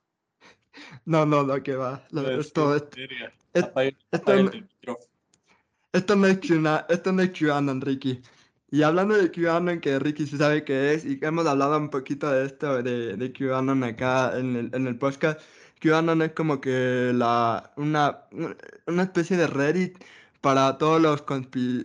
[1.06, 2.04] No, no, no, que va.
[2.40, 2.98] esto, esto,
[5.92, 8.22] esto, no es QAnon, esto no es QAnon, Ricky.
[8.72, 11.90] Y hablando de QAnon, que Ricky sí sabe qué es, y que hemos hablado un
[11.90, 15.40] poquito de esto, de, de QAnon acá en el, en el podcast,
[15.80, 18.26] QAnon es como que la, una,
[18.88, 19.98] una especie de Reddit
[20.42, 21.24] para todos los,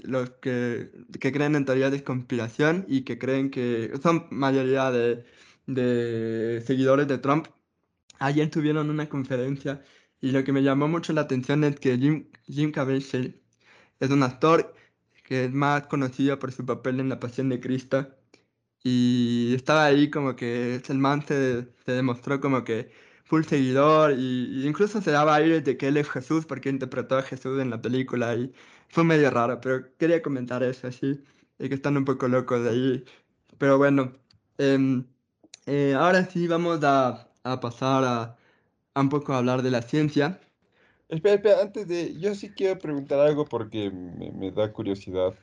[0.04, 5.24] los que, que, creen en teorías de conspiración y que creen que son mayoría de,
[5.66, 7.46] de seguidores de Trump.
[8.18, 9.82] Ayer tuvieron una conferencia
[10.20, 13.40] y lo que me llamó mucho la atención es que Jim, Jim Caviezel
[14.00, 14.74] es un actor
[15.24, 18.08] que es más conocido por su papel en La Pasión de Cristo
[18.82, 22.90] y estaba ahí como que el man se, demostró como que
[23.24, 27.22] full seguidor y, incluso se daba aire de que él es Jesús porque interpretó a
[27.22, 28.52] Jesús en la película y
[28.88, 31.22] fue medio raro, pero quería comentar eso así,
[31.58, 33.04] y que están un poco locos de ahí.
[33.58, 34.14] Pero bueno,
[34.58, 35.04] em,
[35.66, 38.36] eh, ahora sí vamos a, a pasar a,
[38.94, 40.40] a, un poco a hablar de la ciencia.
[41.08, 45.34] Espera, espera, antes de, yo sí quiero preguntar algo porque me, me da curiosidad.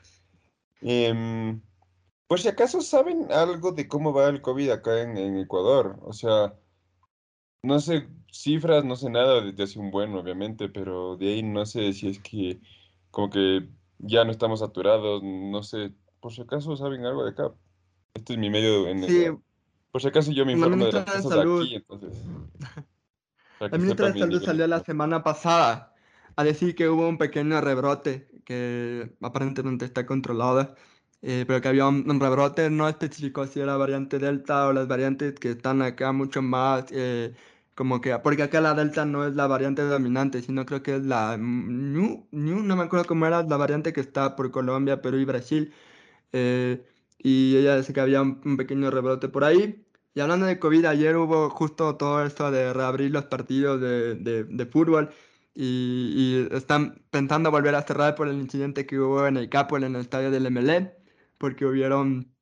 [0.81, 1.59] Eh,
[2.27, 6.13] por si acaso saben algo de cómo va el COVID acá en, en Ecuador, o
[6.13, 6.53] sea...
[7.63, 11.65] No sé cifras, no sé nada desde hace un buen, obviamente, pero de ahí no
[11.65, 12.59] sé si es que
[13.09, 17.51] como que ya no estamos saturados, no sé, por si acaso saben algo de acá.
[18.13, 19.25] Este es mi medio en sí.
[19.95, 22.21] Por si acaso yo me informo de las cosas de, aquí, entonces.
[23.61, 25.93] La ministra de Salud salió la semana pasada
[26.35, 30.75] a decir que hubo un pequeño rebrote que aparentemente está controlado
[31.21, 35.35] eh, pero que había un, rebrote, no especificó si era variante Delta o las variantes
[35.35, 37.33] que están acá mucho más, eh,
[37.73, 41.05] como que, porque acá la Delta no es la variante dominante, sino creo que es
[41.05, 45.25] la New, no me acuerdo cómo era la variante que está por Colombia, Perú y
[45.25, 45.73] Brasil,
[46.33, 46.85] eh,
[47.17, 49.84] y ella dice que había un, pequeño rebrote por ahí.
[50.15, 54.43] Y hablando de COVID, ayer hubo justo todo esto de reabrir los partidos de, de,
[54.45, 55.11] de fútbol
[55.53, 59.77] y, y, están pensando volver a cerrar por el incidente que hubo en el Capo,
[59.77, 61.05] en el estadio del MLE
[61.37, 62.33] porque hubieron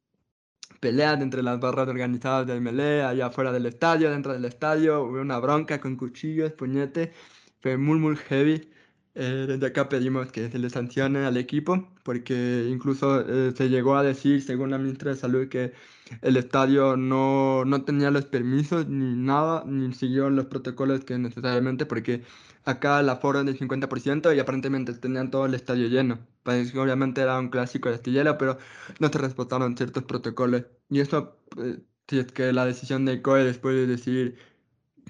[0.79, 5.21] peleas entre las barras organizadas del Melee, allá afuera del estadio, dentro del estadio, hubo
[5.21, 7.13] una bronca con cuchillos, puñete,
[7.61, 8.69] fue muy, muy heavy.
[9.15, 13.95] Eh, desde acá pedimos que se le sancione al equipo, porque incluso eh, se llegó
[13.95, 15.73] a decir, según la ministra de Salud, que
[16.21, 21.85] el estadio no, no tenía los permisos ni nada, ni siguió los protocolos que necesariamente,
[21.85, 22.23] porque
[22.65, 26.19] acá el aforo es del 50% y aparentemente tenían todo el estadio lleno.
[26.43, 28.57] Pues obviamente era un clásico de astillero, pero
[28.99, 30.65] no se respetaron ciertos protocolos.
[30.89, 34.37] Y eso, eh, si es que la decisión de COE después de decir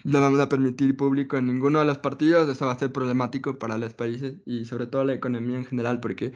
[0.04, 3.58] no vamos a permitir público en ninguno de los partidos, eso va a ser problemático
[3.60, 6.34] para los países y sobre todo la economía en general, porque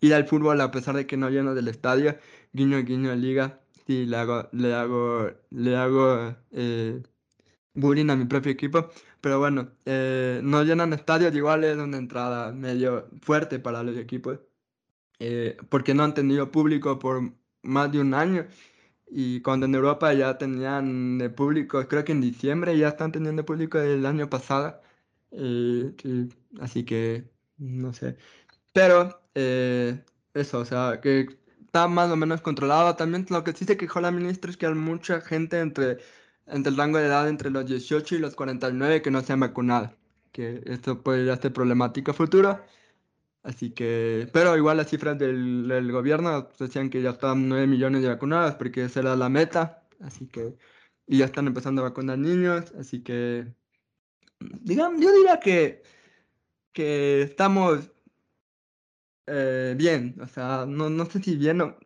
[0.00, 2.16] ir al fútbol a pesar de que no lleno del estadio,
[2.52, 7.02] guiño guiño liga, sí le hago, le hago, le hago eh,
[7.74, 12.52] bullying a mi propio equipo, pero bueno, eh, no llenan estadios, igual es una entrada
[12.52, 14.40] medio fuerte para los equipos,
[15.20, 18.46] eh, porque no han tenido público por más de un año
[19.08, 23.44] y cuando en Europa ya tenían de público, creo que en diciembre ya están teniendo
[23.44, 24.80] público del año pasado.
[25.32, 25.94] Eh,
[26.60, 28.16] así que, no sé.
[28.72, 31.37] Pero, eh, eso, o sea, que
[31.68, 32.96] está más o menos controlado.
[32.96, 35.98] También lo que sí se quejó la ministra es que hay mucha gente entre,
[36.46, 39.40] entre el rango de edad entre los 18 y los 49 que no se han
[39.40, 39.92] vacunado.
[40.32, 42.60] Que esto puede ser problemático futuro.
[43.42, 48.02] Así que, pero igual las cifras del, del gobierno decían que ya estaban 9 millones
[48.02, 49.82] de vacunadas porque esa era la meta.
[50.00, 50.56] Así que,
[51.06, 52.72] y ya están empezando a vacunar niños.
[52.78, 53.46] Así que,
[54.40, 55.82] digamos, yo diría que,
[56.72, 57.90] que estamos
[59.28, 60.16] eh, bien.
[60.20, 61.58] O sea, no, no sé si bien.
[61.58, 61.76] No,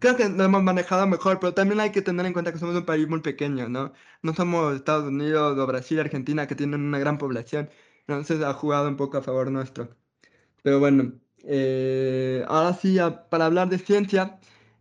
[0.00, 2.76] creo que lo hemos manejado mejor, pero también hay que tener en cuenta que somos
[2.76, 3.92] un país muy pequeño, ¿no?
[4.22, 7.70] No somos Estados Unidos o Brasil, Argentina, que tienen una gran población.
[8.06, 9.96] Entonces ha jugado un poco a favor nuestro.
[10.62, 12.98] Pero bueno, eh, ahora sí,
[13.30, 14.40] para hablar de ciencia,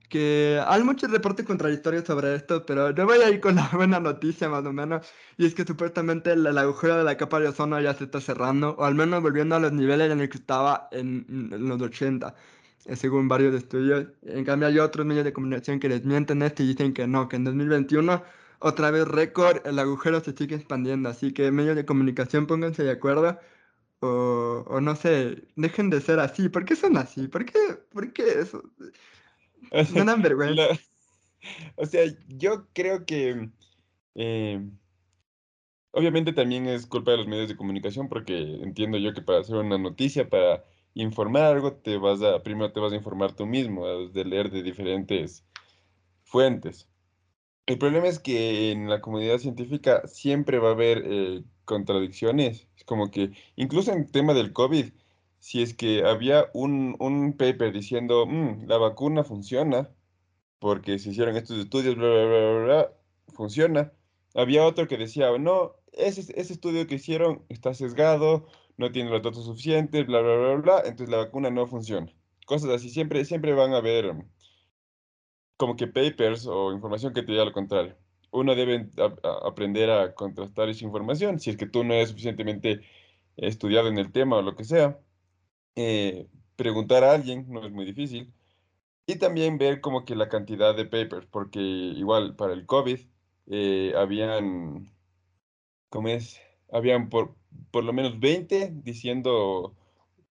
[0.09, 3.99] que hay muchos reportes contradictorios sobre esto, pero yo voy a ir con la buena
[3.99, 7.79] noticia más o menos, y es que supuestamente el, agujero de la capa de ozono
[7.79, 10.89] ya se está cerrando, o al menos volviendo a los niveles en los que estaba
[10.91, 12.35] en, los 80,
[12.85, 14.07] eh, según varios estudios.
[14.23, 17.35] En cambio hay otros medios de comunicación que desmienten esto y dicen que no, que
[17.37, 18.23] en 2021
[18.59, 22.91] otra vez récord, el agujero se sigue expandiendo, así que medios de comunicación pónganse de
[22.91, 23.39] acuerdo
[24.01, 26.49] o, o, no sé, dejen de ser así.
[26.49, 27.27] ¿Por qué son así?
[27.27, 27.59] ¿Por qué,
[27.91, 28.63] por qué eso?
[29.95, 30.67] No dan vergüenza.
[31.75, 33.49] o sea, yo creo que
[34.15, 34.61] eh,
[35.91, 39.55] obviamente también es culpa de los medios de comunicación porque entiendo yo que para hacer
[39.55, 43.87] una noticia, para informar algo, te vas a, primero te vas a informar tú mismo,
[43.87, 45.45] de leer de diferentes
[46.23, 46.89] fuentes.
[47.65, 52.67] El problema es que en la comunidad científica siempre va a haber eh, contradicciones.
[52.75, 54.91] Es como que, incluso en tema del COVID,
[55.39, 59.89] si es que había un, un paper diciendo, mm, la vacuna funciona,
[60.59, 62.93] porque se hicieron estos estudios, bla, bla, bla, bla,
[63.33, 63.93] funciona.
[64.35, 68.47] Había otro que decía, no, ese, ese estudio que hicieron está sesgado,
[68.77, 72.11] no tiene los datos suficientes, bla, bla, bla, bla, entonces la vacuna no funciona.
[72.45, 74.13] Cosas así, siempre, siempre van a haber
[75.57, 77.95] como que papers o información que te diga lo contrario.
[78.31, 78.89] Uno debe
[79.45, 82.81] aprender a contrastar esa información, si es que tú no eres suficientemente
[83.35, 84.99] estudiado en el tema o lo que sea.
[85.75, 88.33] Eh, preguntar a alguien no es muy difícil.
[89.07, 92.99] Y también ver como que la cantidad de papers, porque igual para el COVID
[93.47, 94.91] eh, habían,
[95.89, 96.39] ¿cómo es?
[96.71, 97.35] Habían por,
[97.71, 99.75] por lo menos 20 diciendo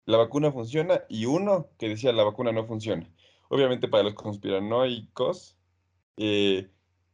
[0.06, 3.08] la vacuna funciona y uno que decía la vacuna no funciona.
[3.48, 5.56] Obviamente para los conspiranoicos,
[6.16, 6.68] eh,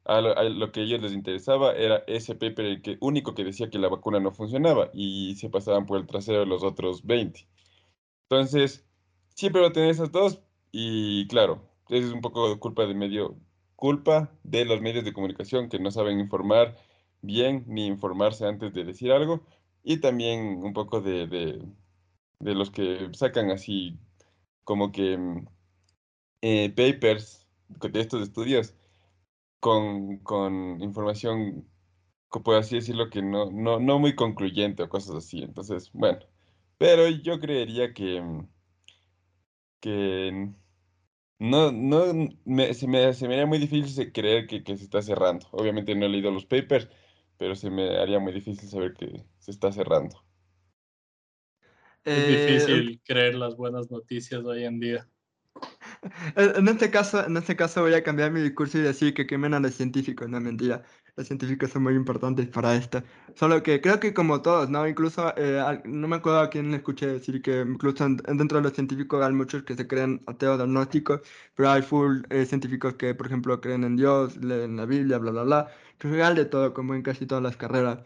[0.07, 3.79] lo, que a ellos les interesaba era ese paper el que, único que decía que
[3.79, 7.47] la vacuna no funcionaba y se pasaban por el trasero los otros 20.
[8.31, 8.87] Entonces,
[9.35, 10.41] siempre va a tener esas dos
[10.71, 13.37] y claro, es un poco culpa de medio,
[13.77, 16.77] culpa de los medios de comunicación que no saben informar
[17.23, 19.43] bien ni informarse antes de decir algo
[19.83, 23.99] y también un poco de, de, los que sacan así
[24.65, 25.47] como que mm,
[26.43, 28.75] eh, papers de estos estudios
[29.61, 31.69] con, con información,
[32.31, 35.43] por así decirlo, que no, no, no muy concluyente o cosas así.
[35.43, 36.21] Entonces, bueno,
[36.81, 38.49] pero yo creería que, mm,
[39.81, 40.51] que
[41.39, 42.07] no, no,
[42.73, 45.47] se, me, se me haría muy difícil creer que, que se está cerrando.
[45.51, 46.89] Obviamente no he leído los papers,
[47.37, 50.25] pero se me haría muy difícil saber que se está cerrando.
[52.03, 55.07] Es eh, difícil creer las buenas noticias hoy en día.
[56.35, 59.53] En este caso, en este caso voy a cambiar mi discurso y decir que quemen
[59.53, 60.83] a los científicos, no mentira.
[61.17, 63.03] Los científicos son muy importantes para esto.
[63.35, 64.87] Solo que creo que como todos, ¿no?
[64.89, 69.23] Incluso, eh, no me acuerdo a quién escuché decir que incluso dentro de los científicos
[69.25, 71.21] hay muchos que se creen ateos agnósticos,
[71.55, 75.31] pero hay full eh, científicos que, por ejemplo, creen en Dios, leen la Biblia, bla,
[75.33, 75.69] bla, bla.
[75.99, 78.01] Que es real de todo, como en casi todas las carreras.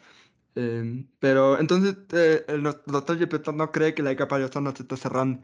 [0.56, 4.82] Em, pero entonces, eh, el doctor Gepetto no cree que la capa de ozono se
[4.82, 5.42] está cerrando.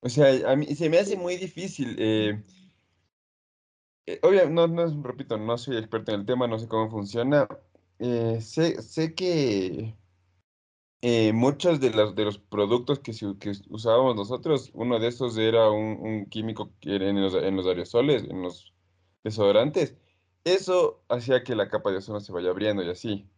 [0.00, 1.96] O sea, a mí se me hace muy difícil.
[1.98, 2.42] Eh,
[4.06, 7.48] eh, obviamente, no, no, repito, no soy experto en el tema, no sé cómo funciona.
[7.98, 9.94] Eh, sé, sé que
[11.32, 15.98] muchos de los, de los productos que, que usábamos nosotros, uno de esos era un,
[16.00, 18.72] un químico que era en los, en los aerosoles, en los
[19.24, 19.96] desodorantes.
[20.44, 23.28] Eso hacía que la capa de ozono se vaya abriendo y así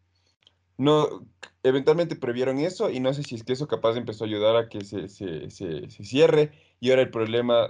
[0.79, 1.27] no,
[1.65, 4.69] eventualmente previeron eso y no sé si es que eso capaz empezó a ayudar a
[4.69, 7.69] que se, se, se, cierre y ahora el problema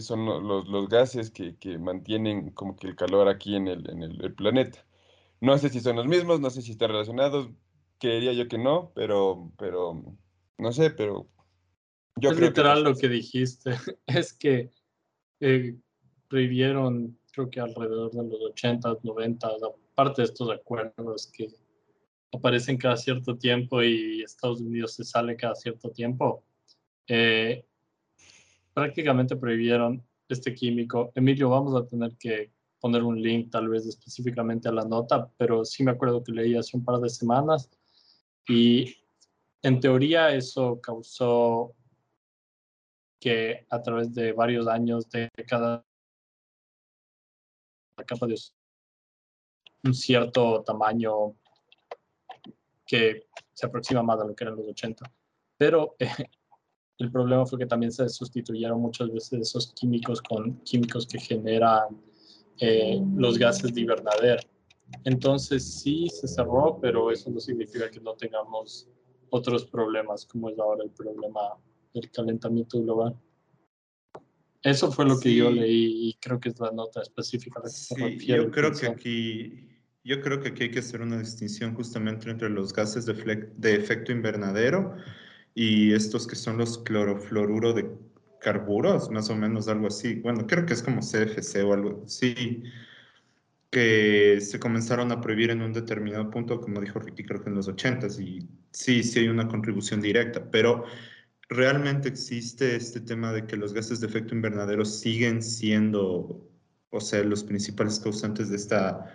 [0.00, 4.02] son los, los gases que, que, mantienen como que el calor aquí en el, en
[4.02, 4.86] el, planeta.
[5.40, 7.50] No sé si son los mismos, no sé si están relacionados,
[7.98, 10.02] creería yo que no, pero, pero
[10.58, 11.28] no sé, pero
[12.16, 13.70] yo es literal lo que dijiste,
[14.06, 14.70] es que
[15.40, 15.76] eh,
[16.28, 19.48] prohibieron, creo que alrededor de los 80, 90,
[19.92, 21.48] aparte de estos acuerdos que
[22.32, 26.44] aparecen cada cierto tiempo y Estados Unidos se sale cada cierto tiempo,
[27.08, 27.64] eh,
[28.74, 31.12] prácticamente prohibieron este químico.
[31.14, 35.64] Emilio, vamos a tener que poner un link tal vez específicamente a la nota, pero
[35.64, 37.70] sí me acuerdo que leí hace un par de semanas
[38.46, 38.94] y
[39.62, 41.74] en teoría eso causó
[43.18, 45.82] que a través de varios años, de cada
[48.06, 48.34] capa de
[49.84, 51.34] un cierto tamaño
[52.86, 55.10] que se aproxima más a lo que eran los 80.
[55.56, 55.96] Pero
[56.98, 62.00] el problema fue que también se sustituyeron muchas veces esos químicos con químicos que generan
[62.60, 64.42] eh, los gases de invernadero.
[65.04, 68.88] Entonces sí se cerró, pero eso no significa que no tengamos
[69.30, 71.40] otros problemas, como es ahora el problema
[71.92, 73.16] del calentamiento global.
[74.62, 77.60] Eso fue lo que yo leí y creo que es la nota específica.
[77.66, 79.68] sí, yo creo que aquí
[80.04, 83.14] yo creo que aquí hay que hacer una distinción justamente entre los gases de,
[83.56, 84.96] de efecto invernadero
[85.54, 87.90] y estos que son los clorofluoruro de
[88.40, 90.16] carburos, más o menos algo así.
[90.16, 92.64] Bueno, creo que es como CFC o algo así,
[93.70, 97.56] que se comenzaron a prohibir en un determinado punto, como dijo Ricky, creo que en
[97.56, 100.84] los 80s, y sí, sí hay una contribución directa, pero
[101.48, 106.48] realmente existe este tema de que los gases de efecto invernadero siguen siendo,
[106.90, 109.12] o sea, los principales causantes de esta,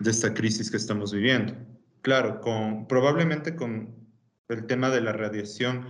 [0.00, 1.54] de esta crisis que estamos viviendo.
[2.02, 4.07] Claro, con, probablemente con
[4.48, 5.86] el tema de la radiación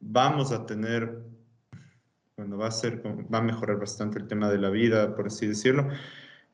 [0.00, 1.22] vamos a tener,
[2.36, 5.46] bueno, va a ser, va a mejorar bastante el tema de la vida, por así
[5.46, 5.88] decirlo,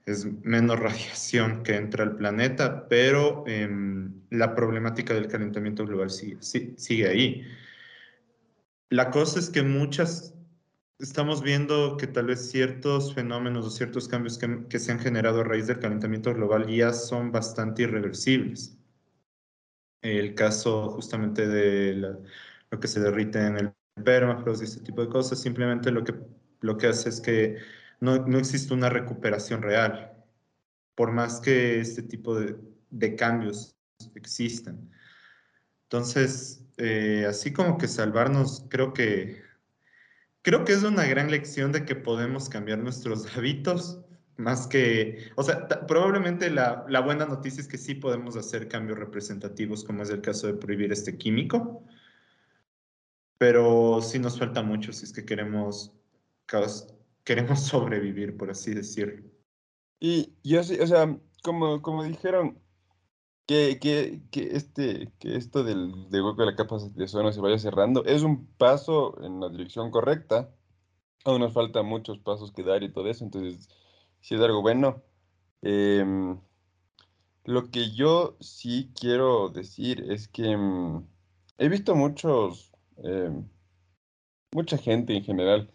[0.06, 6.38] es menos radiación que entra al planeta, pero em, la problemática del calentamiento global sigue,
[6.40, 7.44] sigue ahí.
[8.90, 10.34] La cosa es que muchas,
[10.98, 15.40] estamos viendo que tal vez ciertos fenómenos o ciertos cambios que, que se han generado
[15.40, 18.77] a raíz del calentamiento global ya son bastante irreversibles.
[20.02, 21.94] El caso justamente de
[22.70, 23.72] lo que se derrite en el
[24.04, 26.14] permafrost y este tipo de cosas, simplemente lo que,
[26.60, 27.56] lo que hace es que
[28.00, 30.12] no, no existe una recuperación real,
[30.94, 32.56] por más que este tipo de,
[32.90, 33.76] de cambios
[34.14, 34.90] existan.
[35.84, 39.42] Entonces, eh, así como que salvarnos, creo que,
[40.42, 44.00] creo que es una gran lección de que podemos cambiar nuestros hábitos,
[44.38, 48.98] más que, o sea, probablemente la, la, buena noticia es que sí podemos hacer cambios
[48.98, 51.84] representativos, como es el caso de prohibir este químico,
[53.36, 55.92] pero sí nos falta mucho si es que queremos
[57.24, 59.28] queremos sobrevivir, por así decirlo.
[60.00, 62.60] Y yo sí, o sea, como, como dijeron,
[63.46, 67.40] que, que, que, este, que esto del, del hueco de la capa de ozono se
[67.40, 70.54] vaya cerrando es un paso en la dirección correcta.
[71.24, 73.68] Aún nos faltan muchos pasos que dar y todo eso, entonces
[74.20, 75.02] si es algo bueno.
[75.62, 76.38] Em,
[77.44, 81.06] lo que yo sí quiero decir es que em,
[81.58, 83.48] he visto muchos, em,
[84.52, 85.70] mucha gente en general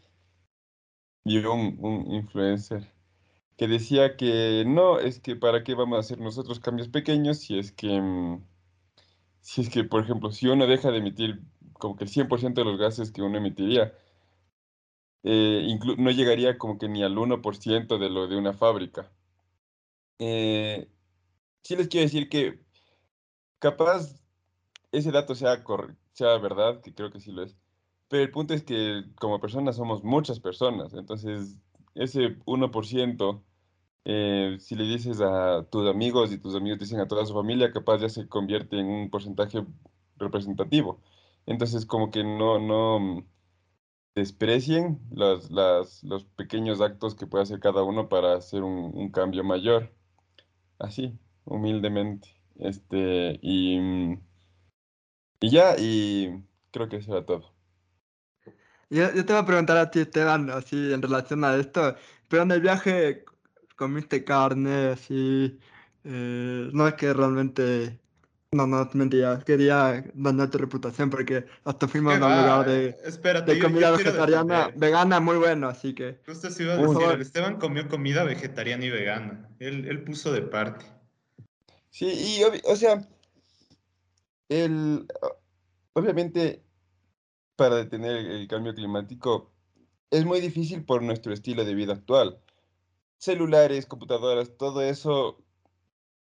[1.25, 2.93] y un, un influencer
[3.57, 7.59] que decía que no, es que para qué vamos a hacer nosotros cambios pequeños si
[7.59, 8.39] es que,
[9.41, 11.41] si es que, por ejemplo, si uno deja de emitir
[11.73, 13.93] como que el 100% de los gases que uno emitiría,
[15.23, 19.11] eh, no llegaría como que ni al 1% de lo de una fábrica.
[20.19, 20.89] Eh,
[21.63, 22.59] sí les quiero decir que
[23.59, 24.21] capaz
[24.91, 25.63] ese dato sea,
[26.13, 27.57] sea verdad, que creo que sí lo es,
[28.09, 31.57] pero el punto es que como personas somos muchas personas, entonces
[31.95, 33.43] ese 1%,
[34.05, 37.71] eh, si le dices a tus amigos y tus amigos dicen a toda su familia,
[37.71, 39.65] capaz ya se convierte en un porcentaje
[40.17, 41.01] representativo.
[41.45, 43.25] Entonces como que no, no
[44.15, 49.43] desprecien los, los pequeños actos que puede hacer cada uno para hacer un, un cambio
[49.43, 49.91] mayor.
[50.79, 52.29] Así, humildemente.
[52.55, 53.79] Este, y,
[55.39, 57.53] y ya, y creo que eso era todo.
[58.89, 61.95] Yo, te voy a preguntar a ti, Esteban, así en relación a esto,
[62.27, 63.25] pero en el viaje
[63.75, 65.59] comiste carne, así,
[66.03, 67.99] eh, no es que realmente,
[68.53, 72.95] no, no, mentira, quería dañar tu reputación porque hasta fuimos a un lugar de,
[73.45, 76.19] de comida vegetariana, vegana muy bueno, así que...
[76.25, 80.41] Justo se iba a decir, Esteban comió comida vegetariana y vegana, él, él puso de
[80.41, 80.85] parte.
[81.89, 83.07] Sí, y o sea,
[84.49, 85.07] el,
[85.93, 86.63] obviamente
[87.55, 89.51] para detener el cambio climático
[90.09, 92.39] es muy difícil por nuestro estilo de vida actual.
[93.17, 95.43] Celulares, computadoras, todo eso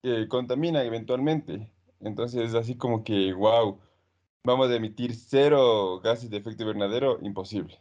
[0.02, 1.72] eh, contamina eventualmente.
[2.00, 3.78] Entonces, así como que, wow,
[4.44, 7.80] vamos a emitir cero gases de efecto invernadero, imposible.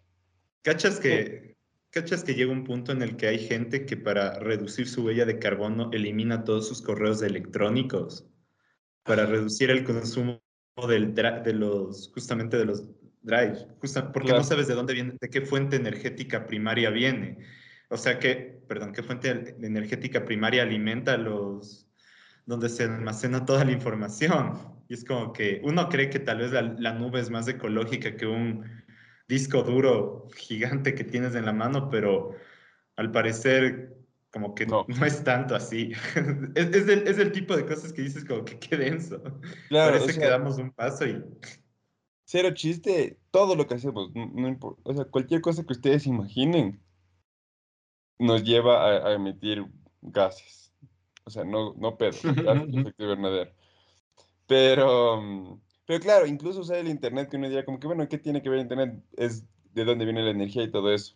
[0.64, 1.56] ¿Cachas que,
[1.92, 5.26] ¿Cachas que llega un punto en el que hay gente que para reducir su huella
[5.26, 8.28] de carbono elimina todos sus correos electrónicos?
[9.04, 10.42] Para reducir el consumo
[10.88, 12.90] del, de los, justamente de los
[13.22, 17.40] drive, justo porque no sabes de dónde viene, de qué fuente energética primaria viene.
[17.90, 21.87] O sea que, perdón, qué fuente energética primaria alimenta los,
[22.48, 24.58] donde se almacena toda la información.
[24.90, 28.16] Y es como que uno cree que tal vez la, la nube es más ecológica
[28.18, 28.66] que un
[29.28, 32.34] disco duro gigante que tienes en la mano, pero
[32.96, 33.94] al parecer
[34.32, 35.92] como que no, no es tanto así.
[36.56, 39.22] es, es, el, es, el, tipo de cosas que dices como que qué denso.
[39.70, 41.24] Claro, Parece que damos un paso y
[42.28, 46.84] cero chiste, todo lo que hacemos, no, o sea, cualquier cosa que ustedes imaginen
[48.20, 49.66] nos lleva a, emitir
[50.02, 50.67] gases.
[51.28, 53.52] O sea, no, no pedo, efecto invernadero.
[54.48, 58.18] Pero, mm, pero claro, incluso usar el internet, que uno diría como que, bueno, ¿qué
[58.18, 59.04] tiene que ver el internet?
[59.18, 61.16] Es de dónde viene la energía y todo eso.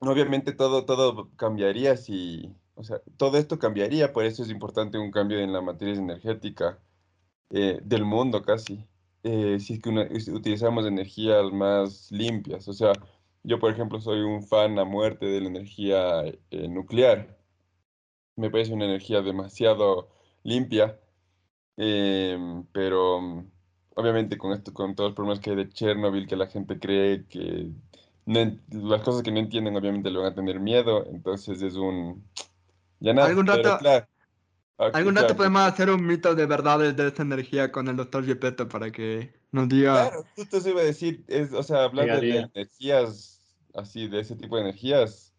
[0.00, 5.12] Obviamente todo, todo cambiaría si, o sea, todo esto cambiaría, por eso es importante un
[5.12, 6.80] cambio en la materia energética
[7.50, 8.84] eh, del mundo casi.
[9.22, 9.90] Eh, si es que
[10.32, 12.66] utilizamos energías más limpias.
[12.68, 12.92] O sea,
[13.44, 17.38] yo, por ejemplo, soy un fan a muerte de la energía eh, nuclear.
[18.36, 20.08] Me parece una energía demasiado
[20.42, 20.98] limpia,
[21.76, 23.44] em, pero
[23.94, 27.24] obviamente con esto, con todos los problemas que hay de Chernobyl, que la gente cree
[27.26, 27.70] que
[28.26, 32.24] las cosas que no entienden obviamente le van a tener miedo, entonces es un...
[33.00, 33.78] Ya nada, ¿Algún rato,
[34.78, 38.66] ¿Algún rato podemos hacer un mito de verdades de esta energía con el doctor Gepetto
[38.66, 40.08] para que nos diga...
[40.08, 43.42] Claro, justo se iba a decir, es, o sea, hablando de energías,
[43.74, 45.33] así, de ese tipo de energías,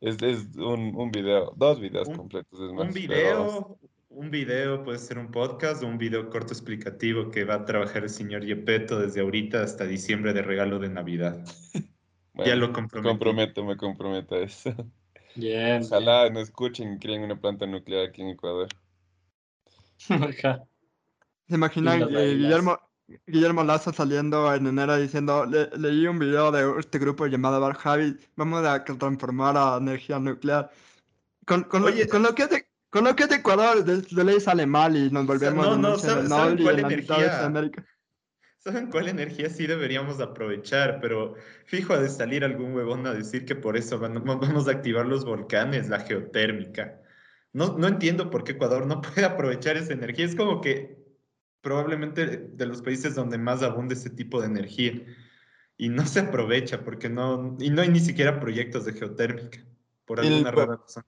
[0.00, 2.60] es, es un, un video, dos videos completos.
[2.60, 3.78] Es más, un video,
[4.08, 8.04] un video puede ser un podcast o un video corto explicativo que va a trabajar
[8.04, 11.44] el señor Yepeto desde ahorita hasta diciembre de regalo de Navidad.
[12.34, 13.08] ya lo comprometo.
[13.10, 14.74] Comprometo, me comprometo a eso.
[15.34, 15.82] Bien.
[15.82, 18.68] Ojalá no escuchen y creen una planta nuclear aquí en Ecuador.
[19.98, 22.78] ¿Se imaginan Guillermo,
[23.26, 28.16] Guillermo Lazo saliendo en enero diciendo, leí un video de este grupo llamado Bar Javi,
[28.36, 30.70] vamos a transformar a energía nuclear?
[31.46, 34.02] Con, con, lo, con lo que es de, con lo que es de Ecuador, de,
[34.02, 37.50] de ley sale mal y nos volvemos no, no, ¿saben, ¿saben cuál energía?
[38.58, 40.98] ¿Saben cuál energía sí deberíamos aprovechar?
[41.00, 41.34] Pero
[41.64, 45.24] fijo ha de salir algún huevón a decir que por eso vamos a activar los
[45.24, 47.00] volcanes, la geotérmica.
[47.54, 50.26] No, no entiendo por qué Ecuador no puede aprovechar esa energía.
[50.26, 50.97] Es como que
[51.60, 55.02] probablemente de los países donde más abunda ese tipo de energía.
[55.76, 59.64] Y no se aprovecha porque no, y no hay ni siquiera proyectos de geotérmica,
[60.04, 61.04] por alguna rara razón.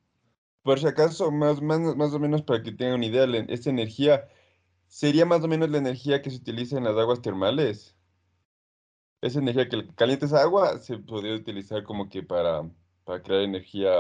[0.62, 4.28] Por si acaso, más, más, más o menos para que tengan una idea, esta energía
[4.86, 7.96] sería más o menos la energía que se utiliza en las aguas termales.
[9.22, 12.68] Esa energía que calientes agua se podría utilizar como que para,
[13.04, 13.90] para crear energía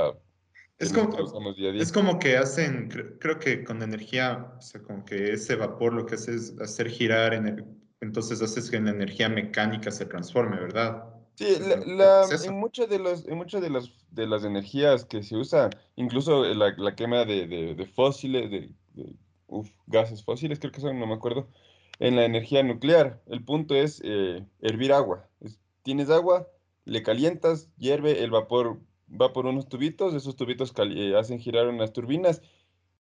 [0.80, 1.16] es como,
[1.60, 2.88] es como que hacen,
[3.20, 6.88] creo, que con energía, o sea, como que ese vapor lo que hace es hacer
[6.88, 7.34] girar,
[8.00, 11.04] entonces haces que la energía mecánica se transforme, ¿verdad?
[11.34, 15.36] Sí, la, en muchas de las, en muchas de las, de las energías que se
[15.36, 18.70] usa, incluso la, la quema de, de, fósiles, de,
[19.86, 21.46] gases fósiles, creo que son, no me acuerdo,
[21.98, 25.28] en la energía nuclear, el punto es eh, hervir agua.
[25.82, 26.48] tienes agua,
[26.86, 28.78] le calientas, hierve, el vapor
[29.10, 32.42] va por unos tubitos, esos tubitos eh, hacen girar unas turbinas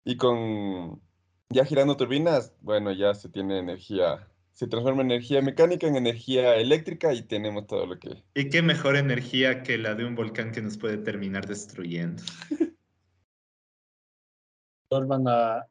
[0.03, 1.01] y con
[1.49, 7.13] ya girando turbinas, bueno, ya se tiene energía, se transforma energía mecánica en energía eléctrica
[7.13, 8.23] y tenemos todo lo que...
[8.33, 12.23] ¿Y qué mejor energía que la de un volcán que nos puede terminar destruyendo?
[14.89, 15.67] van a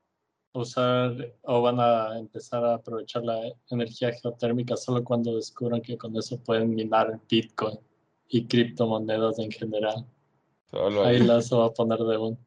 [0.52, 6.16] usar o van a empezar a aprovechar la energía geotérmica solo cuando descubran que con
[6.16, 7.78] eso pueden minar Bitcoin
[8.28, 10.06] y criptomonedas en general.
[10.72, 11.18] Ahí.
[11.20, 12.38] las va a poner de un.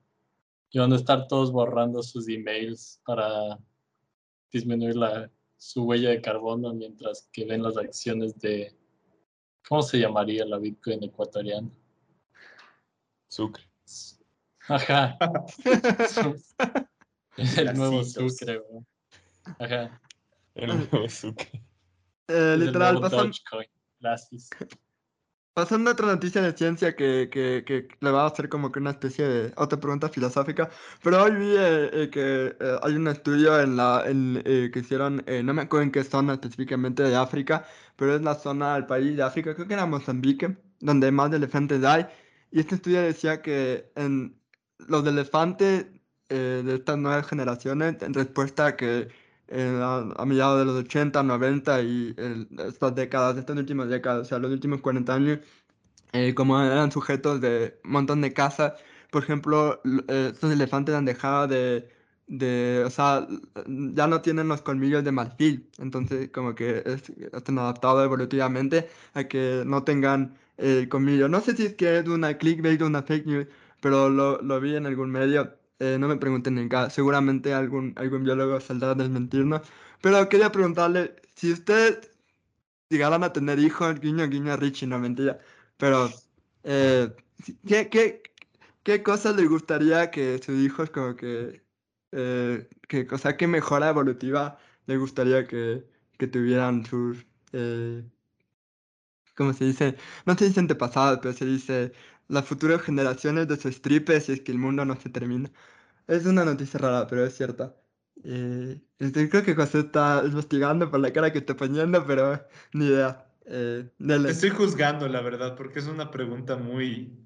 [0.71, 3.57] Y van a estar todos borrando sus emails para
[4.51, 8.75] disminuir la, su huella de carbono mientras que ven las acciones de.
[9.67, 11.69] ¿Cómo se llamaría la Bitcoin ecuatoriana?
[13.27, 13.63] Sucre.
[14.67, 15.17] Ajá.
[17.37, 18.61] el nuevo Sucre,
[19.59, 20.01] Ajá.
[20.53, 21.63] El nuevo Sucre.
[22.27, 23.31] Eh, literal, pasan,
[25.55, 28.79] Pasando a otra noticia de ciencia que, que, que, le va a hacer como que
[28.79, 30.69] una especie de otra pregunta filosófica,
[31.01, 35.23] pero hoy vi eh, eh, que eh, hay un estudio en la, en, que hicieron,
[35.45, 39.15] no me acuerdo en qué zona específicamente de África, pero es la zona del país
[39.15, 42.05] de África, creo que era Mozambique, donde más elefantes hay,
[42.51, 44.37] y este estudio decía que en
[44.79, 45.85] los elefantes
[46.27, 49.07] de estas nuevas generaciones, en respuesta a que
[49.51, 52.15] a, a, mediados de los 80, 90 y
[52.67, 55.39] estas décadas, estas últimas décadas, o sea, los últimos 40 años,
[56.13, 58.75] eh, como eran sujetos de un montón de caza,
[59.11, 61.89] por ejemplo, eh, estos elefantes han dejado de,
[62.27, 63.27] de, o sea,
[63.67, 69.25] ya no tienen los colmillos de marfil, entonces como que es, están adaptados evolutivamente a
[69.25, 71.27] que no tengan el colmillo.
[71.29, 73.47] No sé si es que es una clickbait o una fake news,
[73.81, 77.93] pero lo, lo vi en algún medio eh, no me pregunten en casa, seguramente algún,
[77.97, 79.61] algún biólogo saldrá a desmentirnos.
[80.01, 82.09] Pero quería preguntarle, si usted
[82.89, 85.39] llegaran a tener hijos, guiño, guiño Richie, no mentira,
[85.77, 86.09] pero
[86.63, 87.13] eh,
[87.67, 88.23] ¿qué, qué,
[88.83, 91.63] qué cosas le gustaría que sus hijos como que,
[92.11, 93.07] eh, que
[93.37, 95.85] qué mejora evolutiva le gustaría que,
[96.17, 98.03] que tuvieran sus, eh,
[99.35, 99.97] ¿cómo se dice?
[100.25, 101.93] No se dice antepasados, pero se dice
[102.27, 105.51] las futuras generaciones de su stripe si es que el mundo no se termina.
[106.07, 107.75] Es una noticia rara, pero es cierta.
[108.23, 112.87] Eh, este, creo que José está investigando por la cara que está poniendo, pero ni
[112.87, 113.27] idea.
[113.45, 113.89] Eh,
[114.27, 117.17] Estoy juzgando, la verdad, porque es una pregunta muy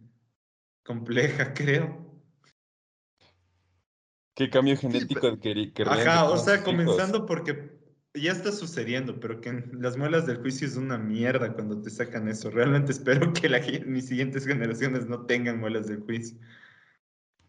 [0.84, 2.10] compleja, creo.
[4.36, 7.79] ¿Qué cambio genético que, Ajá, o sea, comenzando porque
[8.22, 11.90] ya está sucediendo, pero que en las muelas del juicio es una mierda cuando te
[11.90, 12.50] sacan eso.
[12.50, 16.38] Realmente espero que la, mis siguientes generaciones no tengan muelas del juicio.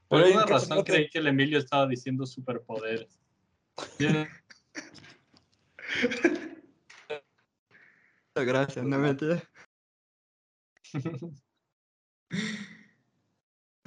[0.08, 3.20] Por alguna razón creí que el Emilio estaba diciendo superpoderes.
[8.34, 9.40] gracias, no me Pero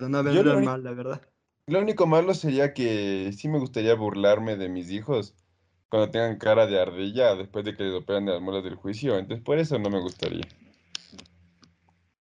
[0.10, 1.22] no vendrá mal, la verdad.
[1.68, 5.36] Lo único malo sería que sí me gustaría burlarme de mis hijos
[5.94, 9.16] cuando tengan cara de ardilla después de que les operan de las muelas del juicio.
[9.16, 10.42] Entonces, por eso no me gustaría.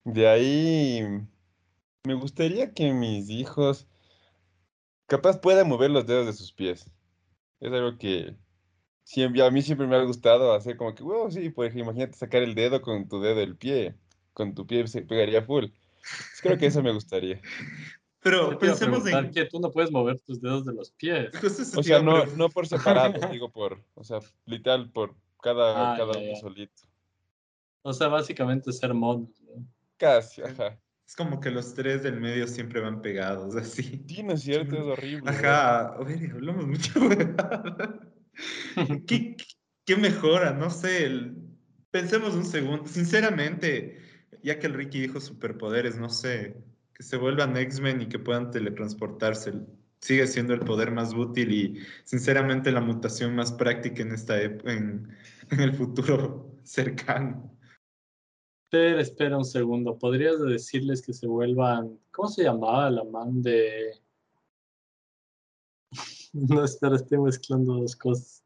[0.02, 1.02] De ahí,
[2.06, 3.86] me gustaría que mis hijos
[5.04, 6.90] capaz puedan mover los dedos de sus pies.
[7.60, 8.34] Es algo que
[9.04, 12.42] siempre, a mí siempre me ha gustado hacer como que, wow, sí, pues imagínate sacar
[12.42, 13.94] el dedo con tu dedo del pie.
[14.32, 15.66] Con tu pie se pegaría full.
[16.40, 17.42] creo que eso me gustaría.
[18.22, 21.30] Pero pensemos en que tú no puedes mover tus dedos de los pies.
[21.74, 26.18] O sea, no, no por separado, digo por, o sea, literal por cada, ah, cada
[26.18, 26.82] uno solito.
[27.82, 29.30] O sea, básicamente ser monos,
[29.96, 30.78] Casi, ajá.
[31.06, 34.04] Es como que los tres del medio siempre van pegados, así.
[34.06, 35.30] Sí, no es cierto, es horrible.
[35.30, 36.92] Ajá, ver, hablamos mucho.
[39.06, 39.36] ¿Qué,
[39.84, 40.52] ¿Qué, mejora?
[40.52, 41.10] No sé,
[41.90, 42.86] pensemos un segundo.
[42.86, 43.98] Sinceramente,
[44.42, 46.56] ya que el Ricky dijo superpoderes, no sé,
[47.00, 49.54] que se vuelvan X-Men y que puedan teletransportarse.
[50.02, 55.08] Sigue siendo el poder más útil y sinceramente la mutación más práctica en, esta en,
[55.50, 57.58] en el futuro cercano.
[58.66, 59.96] Espera, espera un segundo.
[59.96, 61.98] ¿Podrías decirles que se vuelvan...
[62.10, 63.98] ¿Cómo se llamaba la man de...
[66.34, 68.44] no, espera, estoy mezclando dos cosas.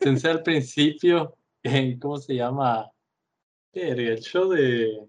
[0.00, 1.98] Pensé al principio en...
[1.98, 2.90] ¿Cómo se llama?
[3.74, 5.06] El show de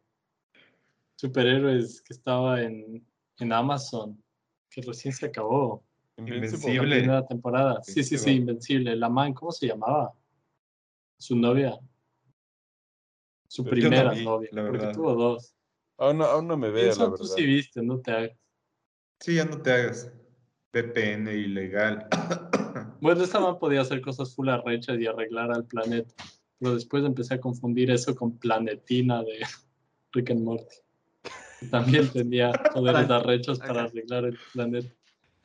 [1.16, 3.06] superhéroes que estaba en,
[3.40, 4.22] en Amazon,
[4.70, 5.84] que recién se acabó.
[6.18, 6.88] Invencible.
[6.88, 7.84] La primera temporada.
[7.84, 8.96] Sí, sí, sí, Invencible.
[8.96, 10.14] La man, ¿cómo se llamaba?
[11.18, 11.78] Su novia.
[13.48, 14.50] Su primera novia.
[14.52, 15.56] porque tuvo dos.
[15.98, 17.18] Aún no, aún no me veo, la verdad.
[17.18, 18.38] tú sí viste, no te hagas.
[19.20, 20.12] Sí, ya no te hagas.
[20.74, 22.08] VPN ilegal.
[23.02, 26.14] Bueno, esta man podía hacer cosas full arrechas y arreglar al planeta.
[26.60, 29.40] Pero después empecé a confundir eso con Planetina de
[30.14, 30.76] Rick and Morty.
[31.72, 34.94] También tenía poderes arrechos para arreglar el planeta.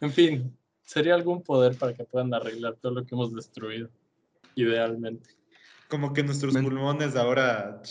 [0.01, 3.91] En fin, sería algún poder para que puedan arreglar todo lo que hemos destruido,
[4.55, 5.31] idealmente.
[5.89, 7.83] Como que nuestros pulmones ahora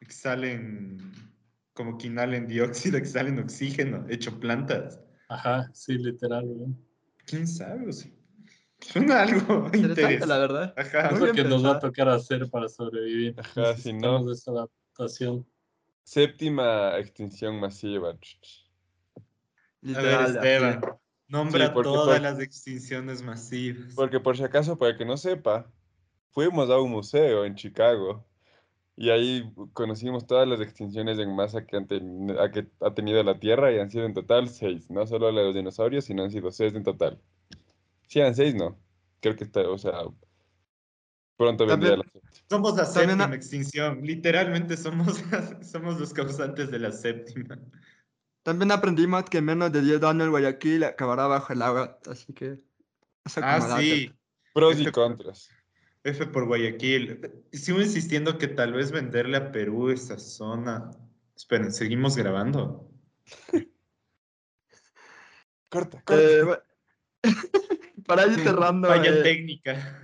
[0.00, 0.96] exhalen,
[1.74, 5.00] como que inhalen dióxido, exhalen oxígeno, hecho plantas.
[5.28, 6.46] Ajá, sí, literal,
[7.24, 7.88] ¿Quién sabe?
[7.88, 7.92] O
[8.80, 10.74] suena algo interesante, la verdad.
[10.76, 11.10] Ajá.
[11.10, 13.34] Es lo que nos va a tocar hacer para sobrevivir.
[13.38, 14.26] Ajá, si no.
[14.46, 15.46] Adaptación.
[16.02, 18.10] Séptima extinción masiva.
[18.10, 20.80] a ver, Esteban,
[21.28, 23.94] nombra todas las extinciones masivas.
[23.94, 25.70] Porque por si acaso, para que no sepa,
[26.30, 28.26] fuimos a un museo en Chicago
[28.96, 31.86] y ahí conocimos todas las extinciones en masa que,
[32.52, 35.46] que ha tenido la Tierra y han sido en total seis, no solo la de
[35.46, 37.18] los dinosaurios, sino han sido seis en total.
[38.08, 38.76] Sí, eran seis, ¿no?
[39.20, 40.02] Creo que está, o sea,
[41.36, 42.04] pronto vendría la
[42.50, 44.00] somos la séptima extinción.
[44.02, 45.22] Literalmente somos,
[45.62, 47.58] somos los causantes de la séptima.
[48.42, 52.58] También aprendimos que menos de 10 años Guayaquil acabará bajo el agua, así que...
[53.36, 54.12] Ah, sí.
[54.52, 55.48] Pros y contras.
[56.02, 57.30] F por Guayaquil.
[57.52, 60.90] Sigo insistiendo que tal vez venderle a Perú esa zona.
[61.36, 62.90] Esperen, seguimos grabando.
[65.68, 66.14] corta, corta.
[66.22, 67.22] Eh,
[68.06, 68.88] para ir cerrando.
[68.88, 70.02] Falla eh, técnica.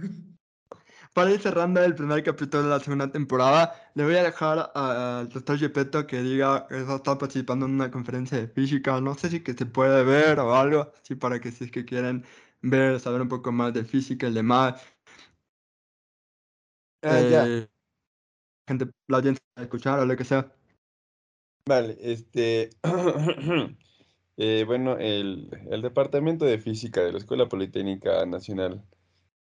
[1.17, 5.31] Para ir cerrando el primer capítulo de la segunda temporada, le voy a dejar al
[5.31, 9.01] doctor Gepetto que diga que está participando en una conferencia de física.
[9.01, 11.87] No sé si que se puede ver o algo, así para que si es que
[11.87, 12.23] quieren
[12.61, 14.75] ver, saber un poco más de física y demás.
[17.03, 17.67] Ah, eh,
[18.69, 20.53] gente, la audiencia escuchar o lo que sea.
[21.67, 22.69] Vale, este.
[24.37, 28.85] eh, bueno, el, el Departamento de Física de la Escuela Politécnica Nacional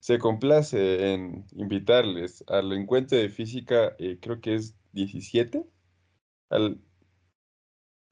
[0.01, 5.65] se complace en invitarles al encuentro de física, eh, creo que es 17,
[6.51, 6.81] al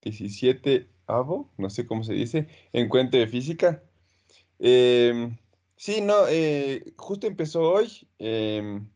[0.03, 3.83] 17 avo, no sé cómo se dice, encuentro de física.
[4.59, 5.39] Em,
[5.77, 8.89] sí, no, eh, justo empezó hoy, em,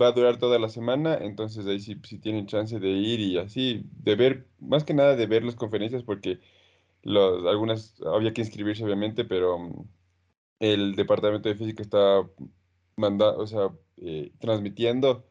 [0.00, 3.38] va a durar toda la semana, entonces ahí sí, si tienen chance de ir y
[3.38, 6.40] así, de ver, más que nada de ver las conferencias, porque
[7.02, 9.86] los, algunas había que inscribirse obviamente, pero
[10.60, 12.22] el departamento de física está
[12.96, 15.26] manda, o sea, eh, transmitiendo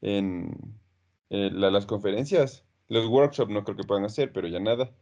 [0.00, 0.56] en
[1.30, 2.64] las conferencias.
[2.88, 4.92] Los workshops no creo que puedan hacer, pero ya nada.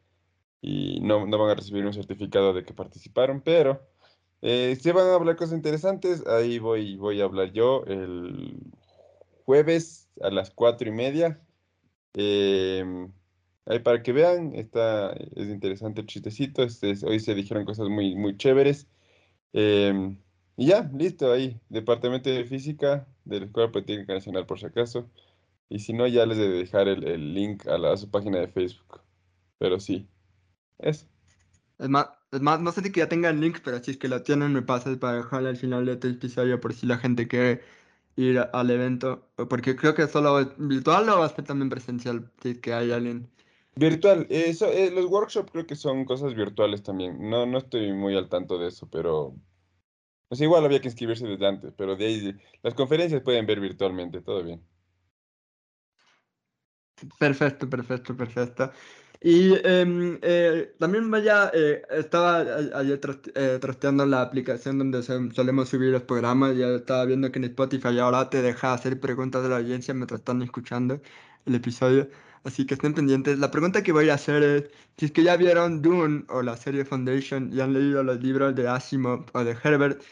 [0.61, 3.89] Y no, no van a recibir un certificado de que participaron, pero
[4.43, 6.26] eh, si van a hablar cosas interesantes.
[6.26, 8.61] Ahí voy, voy a hablar yo el
[9.45, 11.41] jueves a las cuatro y media.
[12.14, 13.12] Em,
[13.66, 16.62] ahí para que vean, está, es interesante el chistecito.
[16.62, 18.89] Este, hoy se dijeron cosas muy, muy chéveres.
[19.53, 20.18] Em,
[20.57, 21.61] Y ya, listo, ahí.
[21.68, 25.09] Departamento de Física de la Escuela Politécnica Nacional, por si acaso.
[25.68, 29.01] Y si no, ya les de dejar el, link a, la, su página de Facebook.
[29.59, 30.09] Pero sí,
[30.78, 31.07] eso.
[31.78, 34.22] Es más, es más, no sé si ya tengan link, pero si es que lo
[34.22, 37.62] tienen, me pasas para dejarle al final de este episodio por si la gente quiere
[38.16, 39.28] ir al evento.
[39.49, 42.92] Porque creo que solo virtual o va a ser también presencial, si es que hay
[42.92, 43.30] alguien.
[43.79, 47.31] Virtual, eso, eh, los workshops creo que son cosas virtuales también.
[47.31, 49.37] No, no estoy muy al tanto de eso, pero
[50.29, 54.20] pues igual había que inscribirse desde antes, pero de ahí las conferencias pueden ver virtualmente,
[54.20, 54.62] todo bien.
[57.18, 58.72] Perfecto, perfecto, perfecto.
[59.20, 62.39] Y em, eh, también vaya, eh, estaba
[62.74, 63.01] ayer
[63.35, 67.99] eh, trasteando la aplicación donde solemos subir los programas, ya estaba viendo que en Spotify
[67.99, 71.01] ahora te deja hacer preguntas de la audiencia mientras están escuchando
[71.47, 72.09] el episodio,
[72.49, 73.38] así que estén pendientes.
[73.38, 76.57] La pregunta que voy a hacer es, si es que ya vieron Dune o la
[76.57, 80.03] serie Foundation y han leído los libros de Asimov o de Herbert,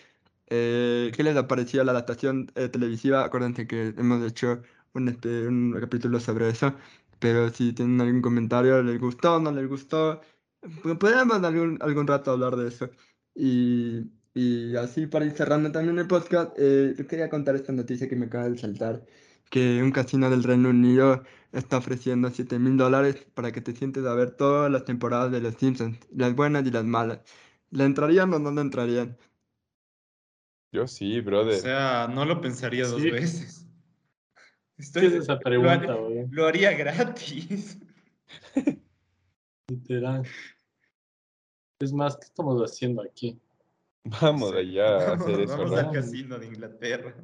[0.49, 3.25] ¿qué les ha parecido la adaptación televisiva?
[3.25, 4.63] Acuérdense que hemos hecho
[4.95, 6.75] un, este, un capítulo sobre eso.
[7.19, 10.21] Pero si tienen algún comentario, les gustó, no les gustó,
[11.01, 12.91] podríamos algún, algún rato hablar de eso.
[13.35, 18.09] Y, y así para ir cerrando también el podcast, eh, yo quería contar esta noticia
[18.09, 19.05] que me acaba de saltar,
[19.51, 21.23] que un casino del Reino Unido
[21.53, 25.41] está ofreciendo 7 mil dólares para que te sientes a ver todas las temporadas de
[25.41, 27.21] Los Simpsons, las buenas y las malas.
[27.71, 29.17] ¿Le entrarían o no le entrarían?
[30.73, 31.55] Yo sí, brother.
[31.55, 33.67] O sea, no lo pensaría dos veces.
[34.77, 37.79] Estoy, ¿Qué esa pregunta, lo, lo haría gratis.
[39.69, 40.23] Literal.
[41.81, 43.41] Es más, ¿qué estamos haciendo aquí?
[44.05, 45.57] Vamos allá a hacer eso.
[45.57, 47.15] Vamos al casino de Inglaterra.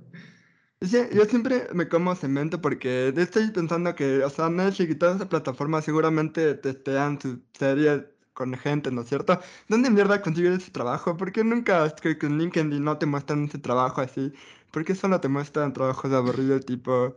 [0.84, 5.16] Sí, yo siempre me como cemento porque estoy pensando que, o sea, Netflix y todas
[5.16, 8.02] esas plataformas seguramente testean sus series
[8.32, 9.38] con gente, ¿no es cierto?
[9.68, 11.16] ¿Dónde mierda consigues ese trabajo?
[11.16, 14.32] ¿Por qué nunca es que en LinkedIn no te muestran ese trabajo así?
[14.72, 17.16] ¿Por qué solo te muestran trabajos aburridos tipo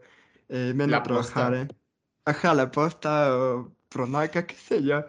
[0.49, 1.67] eh, ven a trabajar, ¿eh?
[2.25, 5.05] Ajá, la posta o Pronaca, qué sé yo.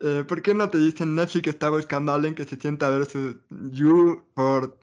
[0.00, 2.90] Eh, ¿por qué no te dicen Netflix está buscando a alguien que se sienta a
[2.90, 4.78] ver su You por,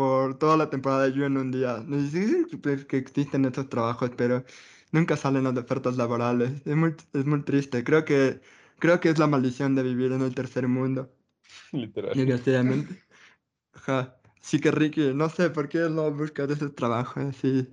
[0.00, 1.84] por toda la temporada de You en un día?
[1.86, 4.42] No sé pues, que existen estos trabajos, pero
[4.92, 6.52] nunca salen las ofertas laborales.
[6.64, 7.84] Es muy, es muy triste.
[7.84, 8.40] Creo que,
[8.78, 11.14] creo que es la maldición de vivir en el tercer mundo.
[11.72, 12.16] Literal.
[12.16, 13.04] Desgraciadamente.
[13.74, 14.16] Ajá.
[14.40, 17.68] Sí que Ricky, no sé por qué no buscas esos trabajos así.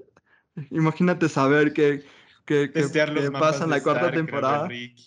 [0.72, 2.04] Imagínate saber que,
[2.44, 4.66] que, que, pasa en la cuarta temporada.
[4.66, 5.06] El Ricky,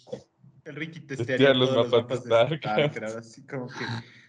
[0.65, 3.17] el Ricky testearía los, todos mapas, los mapas de Starcraft.
[3.19, 3.85] Así como que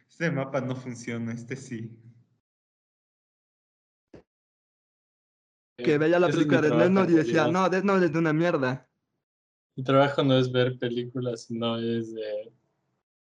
[0.09, 1.89] este mapa no funciona, este sí.
[5.83, 8.33] Que veía la película de Death Note y decía, no, Death Note es de una
[8.33, 8.87] mierda.
[9.75, 12.51] Mi trabajo no es ver películas, sino es de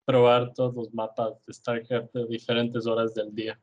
[0.05, 3.59] probar todos los mapas de StarCraft de diferentes horas del día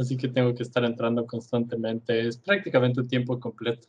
[0.00, 2.26] así que tengo que estar entrando constantemente.
[2.26, 3.88] Es prácticamente un tiempo completo.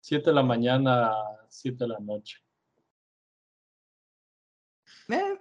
[0.00, 2.38] 7 de la mañana a 7 de la noche.
[5.08, 5.38] Eh,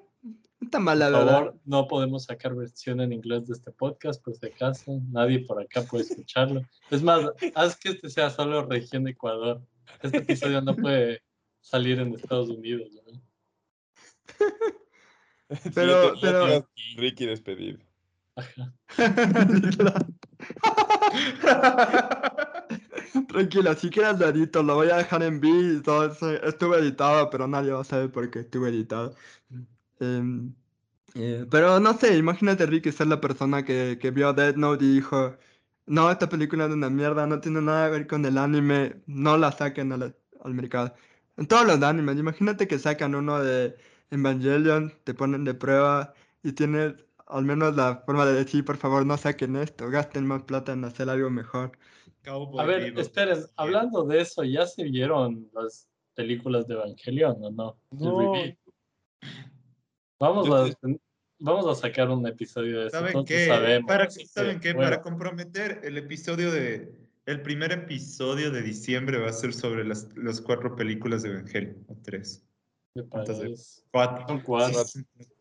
[0.62, 4.36] está mal, la por favor, no podemos sacar versión en inglés de este podcast, por
[4.36, 5.00] si acaso.
[5.12, 6.62] Nadie por acá puede escucharlo.
[6.90, 9.62] Es más, haz que este sea solo región de Ecuador.
[10.02, 11.22] Este episodio no puede
[11.62, 12.90] salir en Estados Unidos.
[15.74, 16.68] pero, pero...
[16.98, 17.80] Ricky despedido.
[23.28, 26.06] Tranquila, si quieres lo edito, lo voy a dejar en B todo
[26.44, 29.16] Estuve editado, pero nadie va a saber por qué estuve editado.
[30.00, 30.54] Em,
[31.16, 34.96] eh, pero no sé, imagínate Ricky ser la persona que, que vio Dead Note y
[34.96, 35.38] dijo,
[35.86, 39.38] no, esta película es una mierda, no tiene nada que ver con el anime, no
[39.38, 40.94] la saquen al, al mercado.
[41.38, 43.76] En todos los animes, imagínate que sacan uno de
[44.12, 46.94] Evangelion, te ponen de prueba y tienes
[47.30, 50.84] al menos la forma de decir, por favor, no saquen esto, gasten más plata en
[50.84, 51.72] hacer algo mejor.
[52.26, 57.78] a ver, esperen, hablando de eso, ¿ya se vieron las películas de Evangelion o no?
[57.92, 58.34] no.
[60.20, 60.76] Vamos a,
[61.40, 63.00] vamos a sacar un episodio de eso.
[63.00, 63.48] ¿Saben qué?
[63.88, 64.76] para, ¿saben qué?
[64.76, 66.94] Para comprometer el episodio de...
[67.26, 71.86] El primer episodio de diciembre va a ser sobre las, las cuatro películas de Evangelion,
[71.88, 72.44] o tres.
[73.10, 73.36] Cuatro.
[74.28, 74.84] Son cuatro.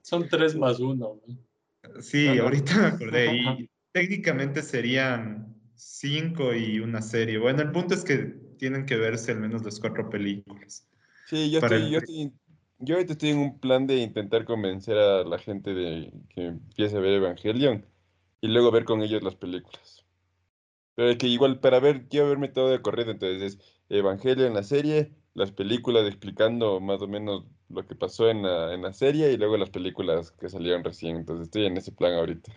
[0.02, 1.18] Son tres más uno.
[1.26, 2.02] ¿no?
[2.02, 3.36] Sí, ahorita me acordé.
[3.36, 7.38] Y técnicamente serían cinco y una serie.
[7.38, 10.86] Bueno, el punto es que tienen que verse al menos las cuatro películas.
[11.26, 12.32] Sí, yo, estoy, yo, estoy,
[12.78, 16.96] yo ahorita estoy en un plan de intentar convencer a la gente de que empiece
[16.96, 17.86] a ver Evangelion
[18.40, 20.04] y luego ver con ellos las películas.
[20.94, 25.12] Pero que igual para ver, quiero verme todo de corrido, entonces es Evangelion la serie,
[25.34, 29.36] las películas explicando más o menos lo que pasó en la, en la serie y
[29.36, 31.16] luego las películas que salieron recién.
[31.16, 32.52] Entonces estoy en ese plan ahorita.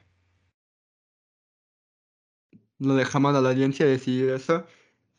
[2.82, 4.66] lo dejamos a la audiencia decidir eso.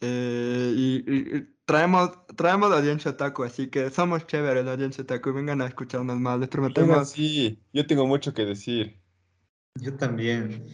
[0.01, 5.33] Eh, y, traemos, traemos la audiencia taco, así que somos chéveres la audiencia taco.
[5.33, 7.09] Vengan a escucharnos más, les prometemos.
[7.11, 9.01] Sí, yo tengo mucho que decir.
[9.77, 10.67] Yo también.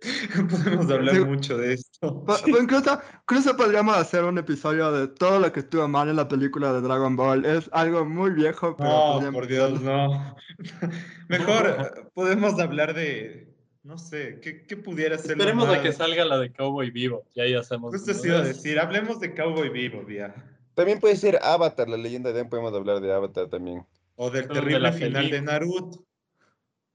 [0.50, 2.24] Podemos hablar mucho de esto.
[2.46, 6.72] incluso, incluso, podríamos hacer un episodio de todo lo que estuvo mal en la película
[6.72, 7.44] de Dragon Ball.
[7.44, 9.20] Es algo muy viejo, pero.
[9.20, 10.34] No, por Dios, no.
[11.28, 13.51] Mejor podemos hablar de.
[13.82, 15.32] No sé, ¿qué, qué pudiera ser?
[15.32, 17.24] Esperemos a que salga la de Cowboy Vivo.
[17.34, 17.92] Y ahí hacemos.
[17.92, 20.34] Justo se iba a decir, hablemos de Cowboy Vivo, ya.
[20.74, 23.84] También puede ser Avatar, la leyenda de podemos hablar de Avatar también.
[24.16, 26.04] O del terrible final de Naruto.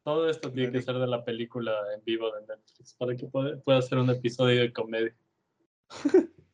[0.04, 3.82] Todo esto tiene que ser de la película en vivo de Netflix para que pueda,
[3.82, 5.14] ser un episodio de comedia.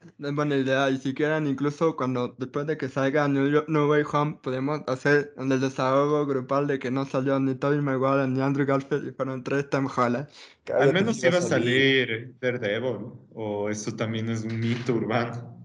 [0.00, 4.38] Es buena idea, y si quieren, incluso cuando después de que salga New, Way Home,
[4.42, 9.08] podemos hacer el desahogo grupal de que no salió ni Tobey Maguire ni Andrew Garfield
[9.08, 10.26] y fueron tres Tom Holland.
[10.72, 15.58] Al menos iba a salir Daredevil, o eso también es un mito urbano.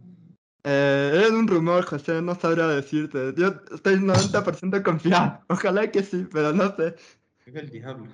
[0.65, 3.33] Eh, es un rumor, José, no sabría decirte.
[3.37, 5.39] Yo estoy 90% confiado.
[5.47, 6.95] Ojalá que sí, pero no sé.
[7.45, 8.07] Es el diablo.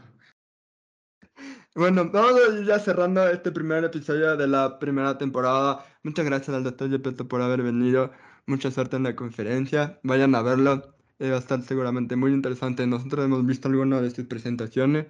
[1.74, 5.86] Bueno, vamos a ir ya cerrando este primer episodio de la primera temporada.
[6.04, 8.12] Muchas gracias al doctor Yepeto por haber venido.
[8.46, 9.98] Mucha suerte en la conferencia.
[10.04, 10.94] Vayan a verlo.
[11.20, 12.86] Eh, va a estar seguramente muy interesante.
[12.86, 15.08] Nosotros hemos visto algunas de sus presentaciones.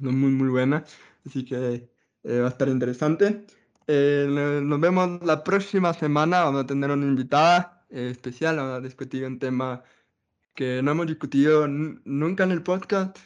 [0.00, 0.90] Son muy, muy buenas.
[1.26, 1.90] Así que
[2.24, 3.44] eh, va a estar interesante.
[3.86, 4.26] Eh,
[4.62, 6.44] nos vemos la próxima semana.
[6.44, 8.56] Vamos a tener una invitada eh, especial.
[8.56, 9.82] Vamos a discutir un tema
[10.54, 13.18] que no hemos discutido nunca en el podcast.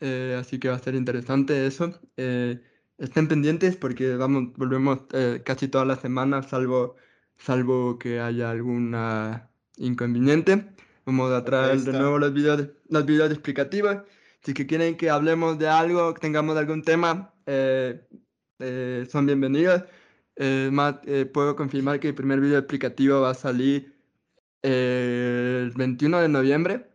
[0.00, 2.00] Eh, así que va a ser interesante eso.
[2.98, 5.00] estén pendientes porque vamos, volvemos
[5.44, 6.96] casi todas las semanas, salvo,
[7.38, 10.72] salvo que haya alguna inconveniente.
[11.06, 13.98] Vamos a traer de nuevo los videos, los videos explicativos.
[14.42, 19.84] Si que quieren que hablemos de algo, que tengamos algún tema, son bienvenidos.
[20.42, 23.94] Eh, Matt, eh, puedo confirmar que el primer video explicativo va a salir
[24.62, 26.86] eh, el 21 de noviembre,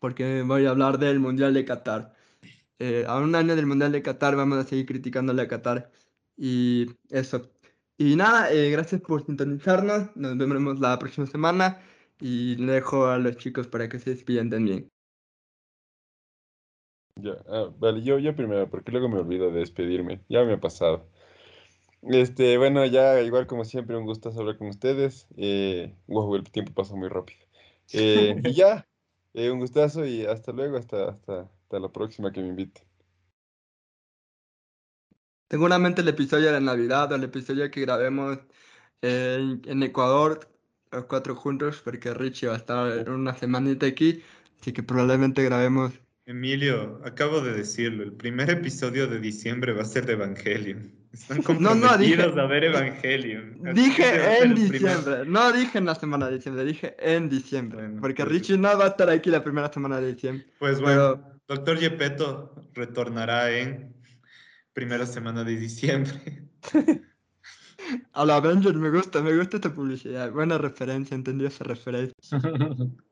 [0.00, 2.14] porque voy a hablar del Mundial de Qatar.
[3.06, 5.90] A un año del Mundial de Qatar vamos a seguir criticándole a Qatar.
[6.36, 7.50] Y eso.
[7.96, 10.14] Y nada, gracias por sintonizarnos.
[10.16, 11.80] Nos vemos la próxima semana.
[12.20, 14.90] Y le dejo a los chicos para que se despidan también.
[17.20, 20.20] Ya, ah, vale, yo, yo primero, porque luego me olvido de despedirme.
[20.28, 21.08] Ya me ha pasado.
[22.02, 25.26] Este, bueno, ya igual como siempre, un gusto hablar con ustedes.
[25.36, 27.40] Eh, wow, el tiempo pasa muy rápido.
[27.92, 28.86] Eh, y ya,
[29.34, 32.82] eh, un gustazo y hasta luego, hasta, hasta, hasta la próxima que me invite.
[35.50, 38.38] Seguramente el episodio de Navidad o el episodio que grabemos
[39.02, 40.48] en Ecuador,
[40.90, 44.22] los cuatro juntos, porque Richie va a estar una semanita aquí,
[44.58, 45.92] así que probablemente grabemos.
[46.24, 50.90] Emilio, acabo de decirlo, el primer episodio de diciembre va a ser de Evangelion.
[51.12, 53.74] Están no, no, dije, a ver Evangelion.
[53.74, 57.90] Dije en diciembre, no dije en la semana de diciembre, dije en diciembre.
[58.00, 60.46] porque pues Richie no va a estar aquí la primera semana de diciembre.
[60.58, 63.96] Pues bueno, Doctor Yepeto retornará en
[64.74, 66.46] primera semana de diciembre.
[68.12, 70.30] A la Avengers me gusta, me gusta esta publicidad.
[70.30, 72.14] Buena referencia, entendí esa referencia.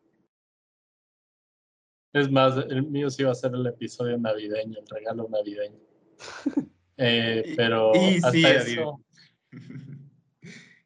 [2.13, 5.81] Es más, el mío sí va a ser el episodio navideño, el regalo navideño.
[6.99, 9.05] Eh, pero y, hasta sí, eso...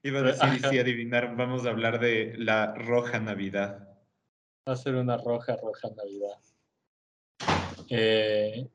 [0.02, 3.96] Iba a decir, sí, adivinar, vamos a hablar de la roja Navidad.
[4.68, 6.36] Va a ser una roja, roja Navidad.
[7.90, 8.68] Eh,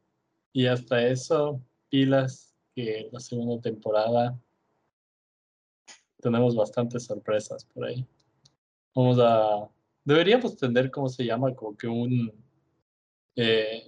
[0.54, 4.38] y hasta eso, pilas, que la segunda temporada
[6.20, 8.06] tenemos bastantes sorpresas por ahí.
[8.94, 9.70] Vamos a...
[10.04, 11.56] Deberíamos tener, ¿cómo se llama?
[11.56, 12.32] Como que un...
[13.38, 13.88] Eh,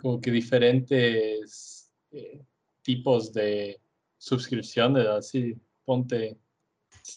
[0.00, 2.44] como que diferentes eh,
[2.82, 3.80] tipos de
[4.18, 6.38] suscripciones, así, ponte,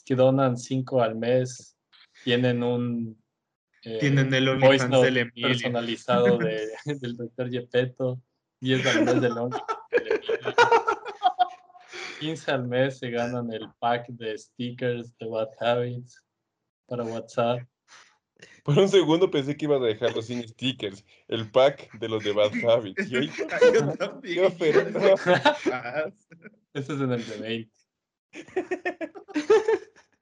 [0.05, 1.77] que donan cinco al mes,
[2.23, 3.21] tienen un
[3.83, 6.69] eh, tienen el voice note personalizado de,
[6.99, 8.21] del doctor Yepeto,
[8.61, 9.33] 10 al mes del
[12.19, 16.23] 15 al mes se ganan el pack de stickers de Bad Habits
[16.87, 17.61] para WhatsApp.
[18.63, 21.05] Por un segundo pensé que ibas a dejarlo sin stickers.
[21.27, 23.09] El pack de los de Bad Habits.
[23.09, 23.31] Yo, yo
[26.73, 27.71] Eso es en el de 20.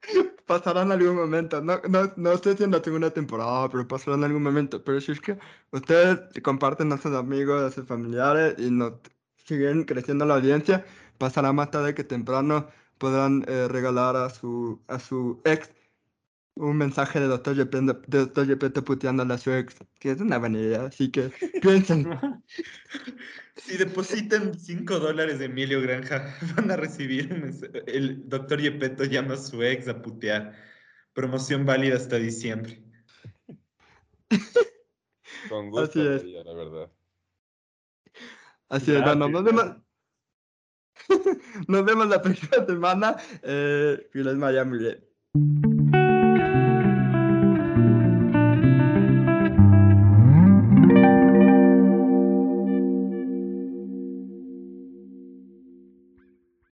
[0.46, 1.60] Pasará en algún momento.
[1.60, 4.82] No, no, no estoy en la segunda temporada, pero pasará en algún momento.
[4.84, 5.38] Pero si es que
[5.72, 8.70] ustedes comparten a sus amigos, a sus familiares y
[9.44, 10.84] siguen creciendo la audiencia,
[11.18, 15.70] pasará más tarde que temprano podrán eh, regalar a su, a su ex
[16.56, 20.20] un mensaje de Doctor Yepeto, de Doctor Yepeto puteando a la su ex, que es
[20.20, 21.30] una vanidad, así que
[21.62, 22.08] piensen.
[23.56, 27.52] Si depositan 5 dólares de Emilio Granja, van a recibir
[27.86, 30.54] el doctor Yepeto llama a su ex a putear.
[31.12, 32.82] Promoción válida hasta diciembre.
[35.48, 36.90] Con gusto, la verdad.
[38.68, 39.76] Así es, bueno, nos vemos.
[41.68, 43.16] nos vemos la próxima semana.
[43.42, 44.96] Eh, Miami.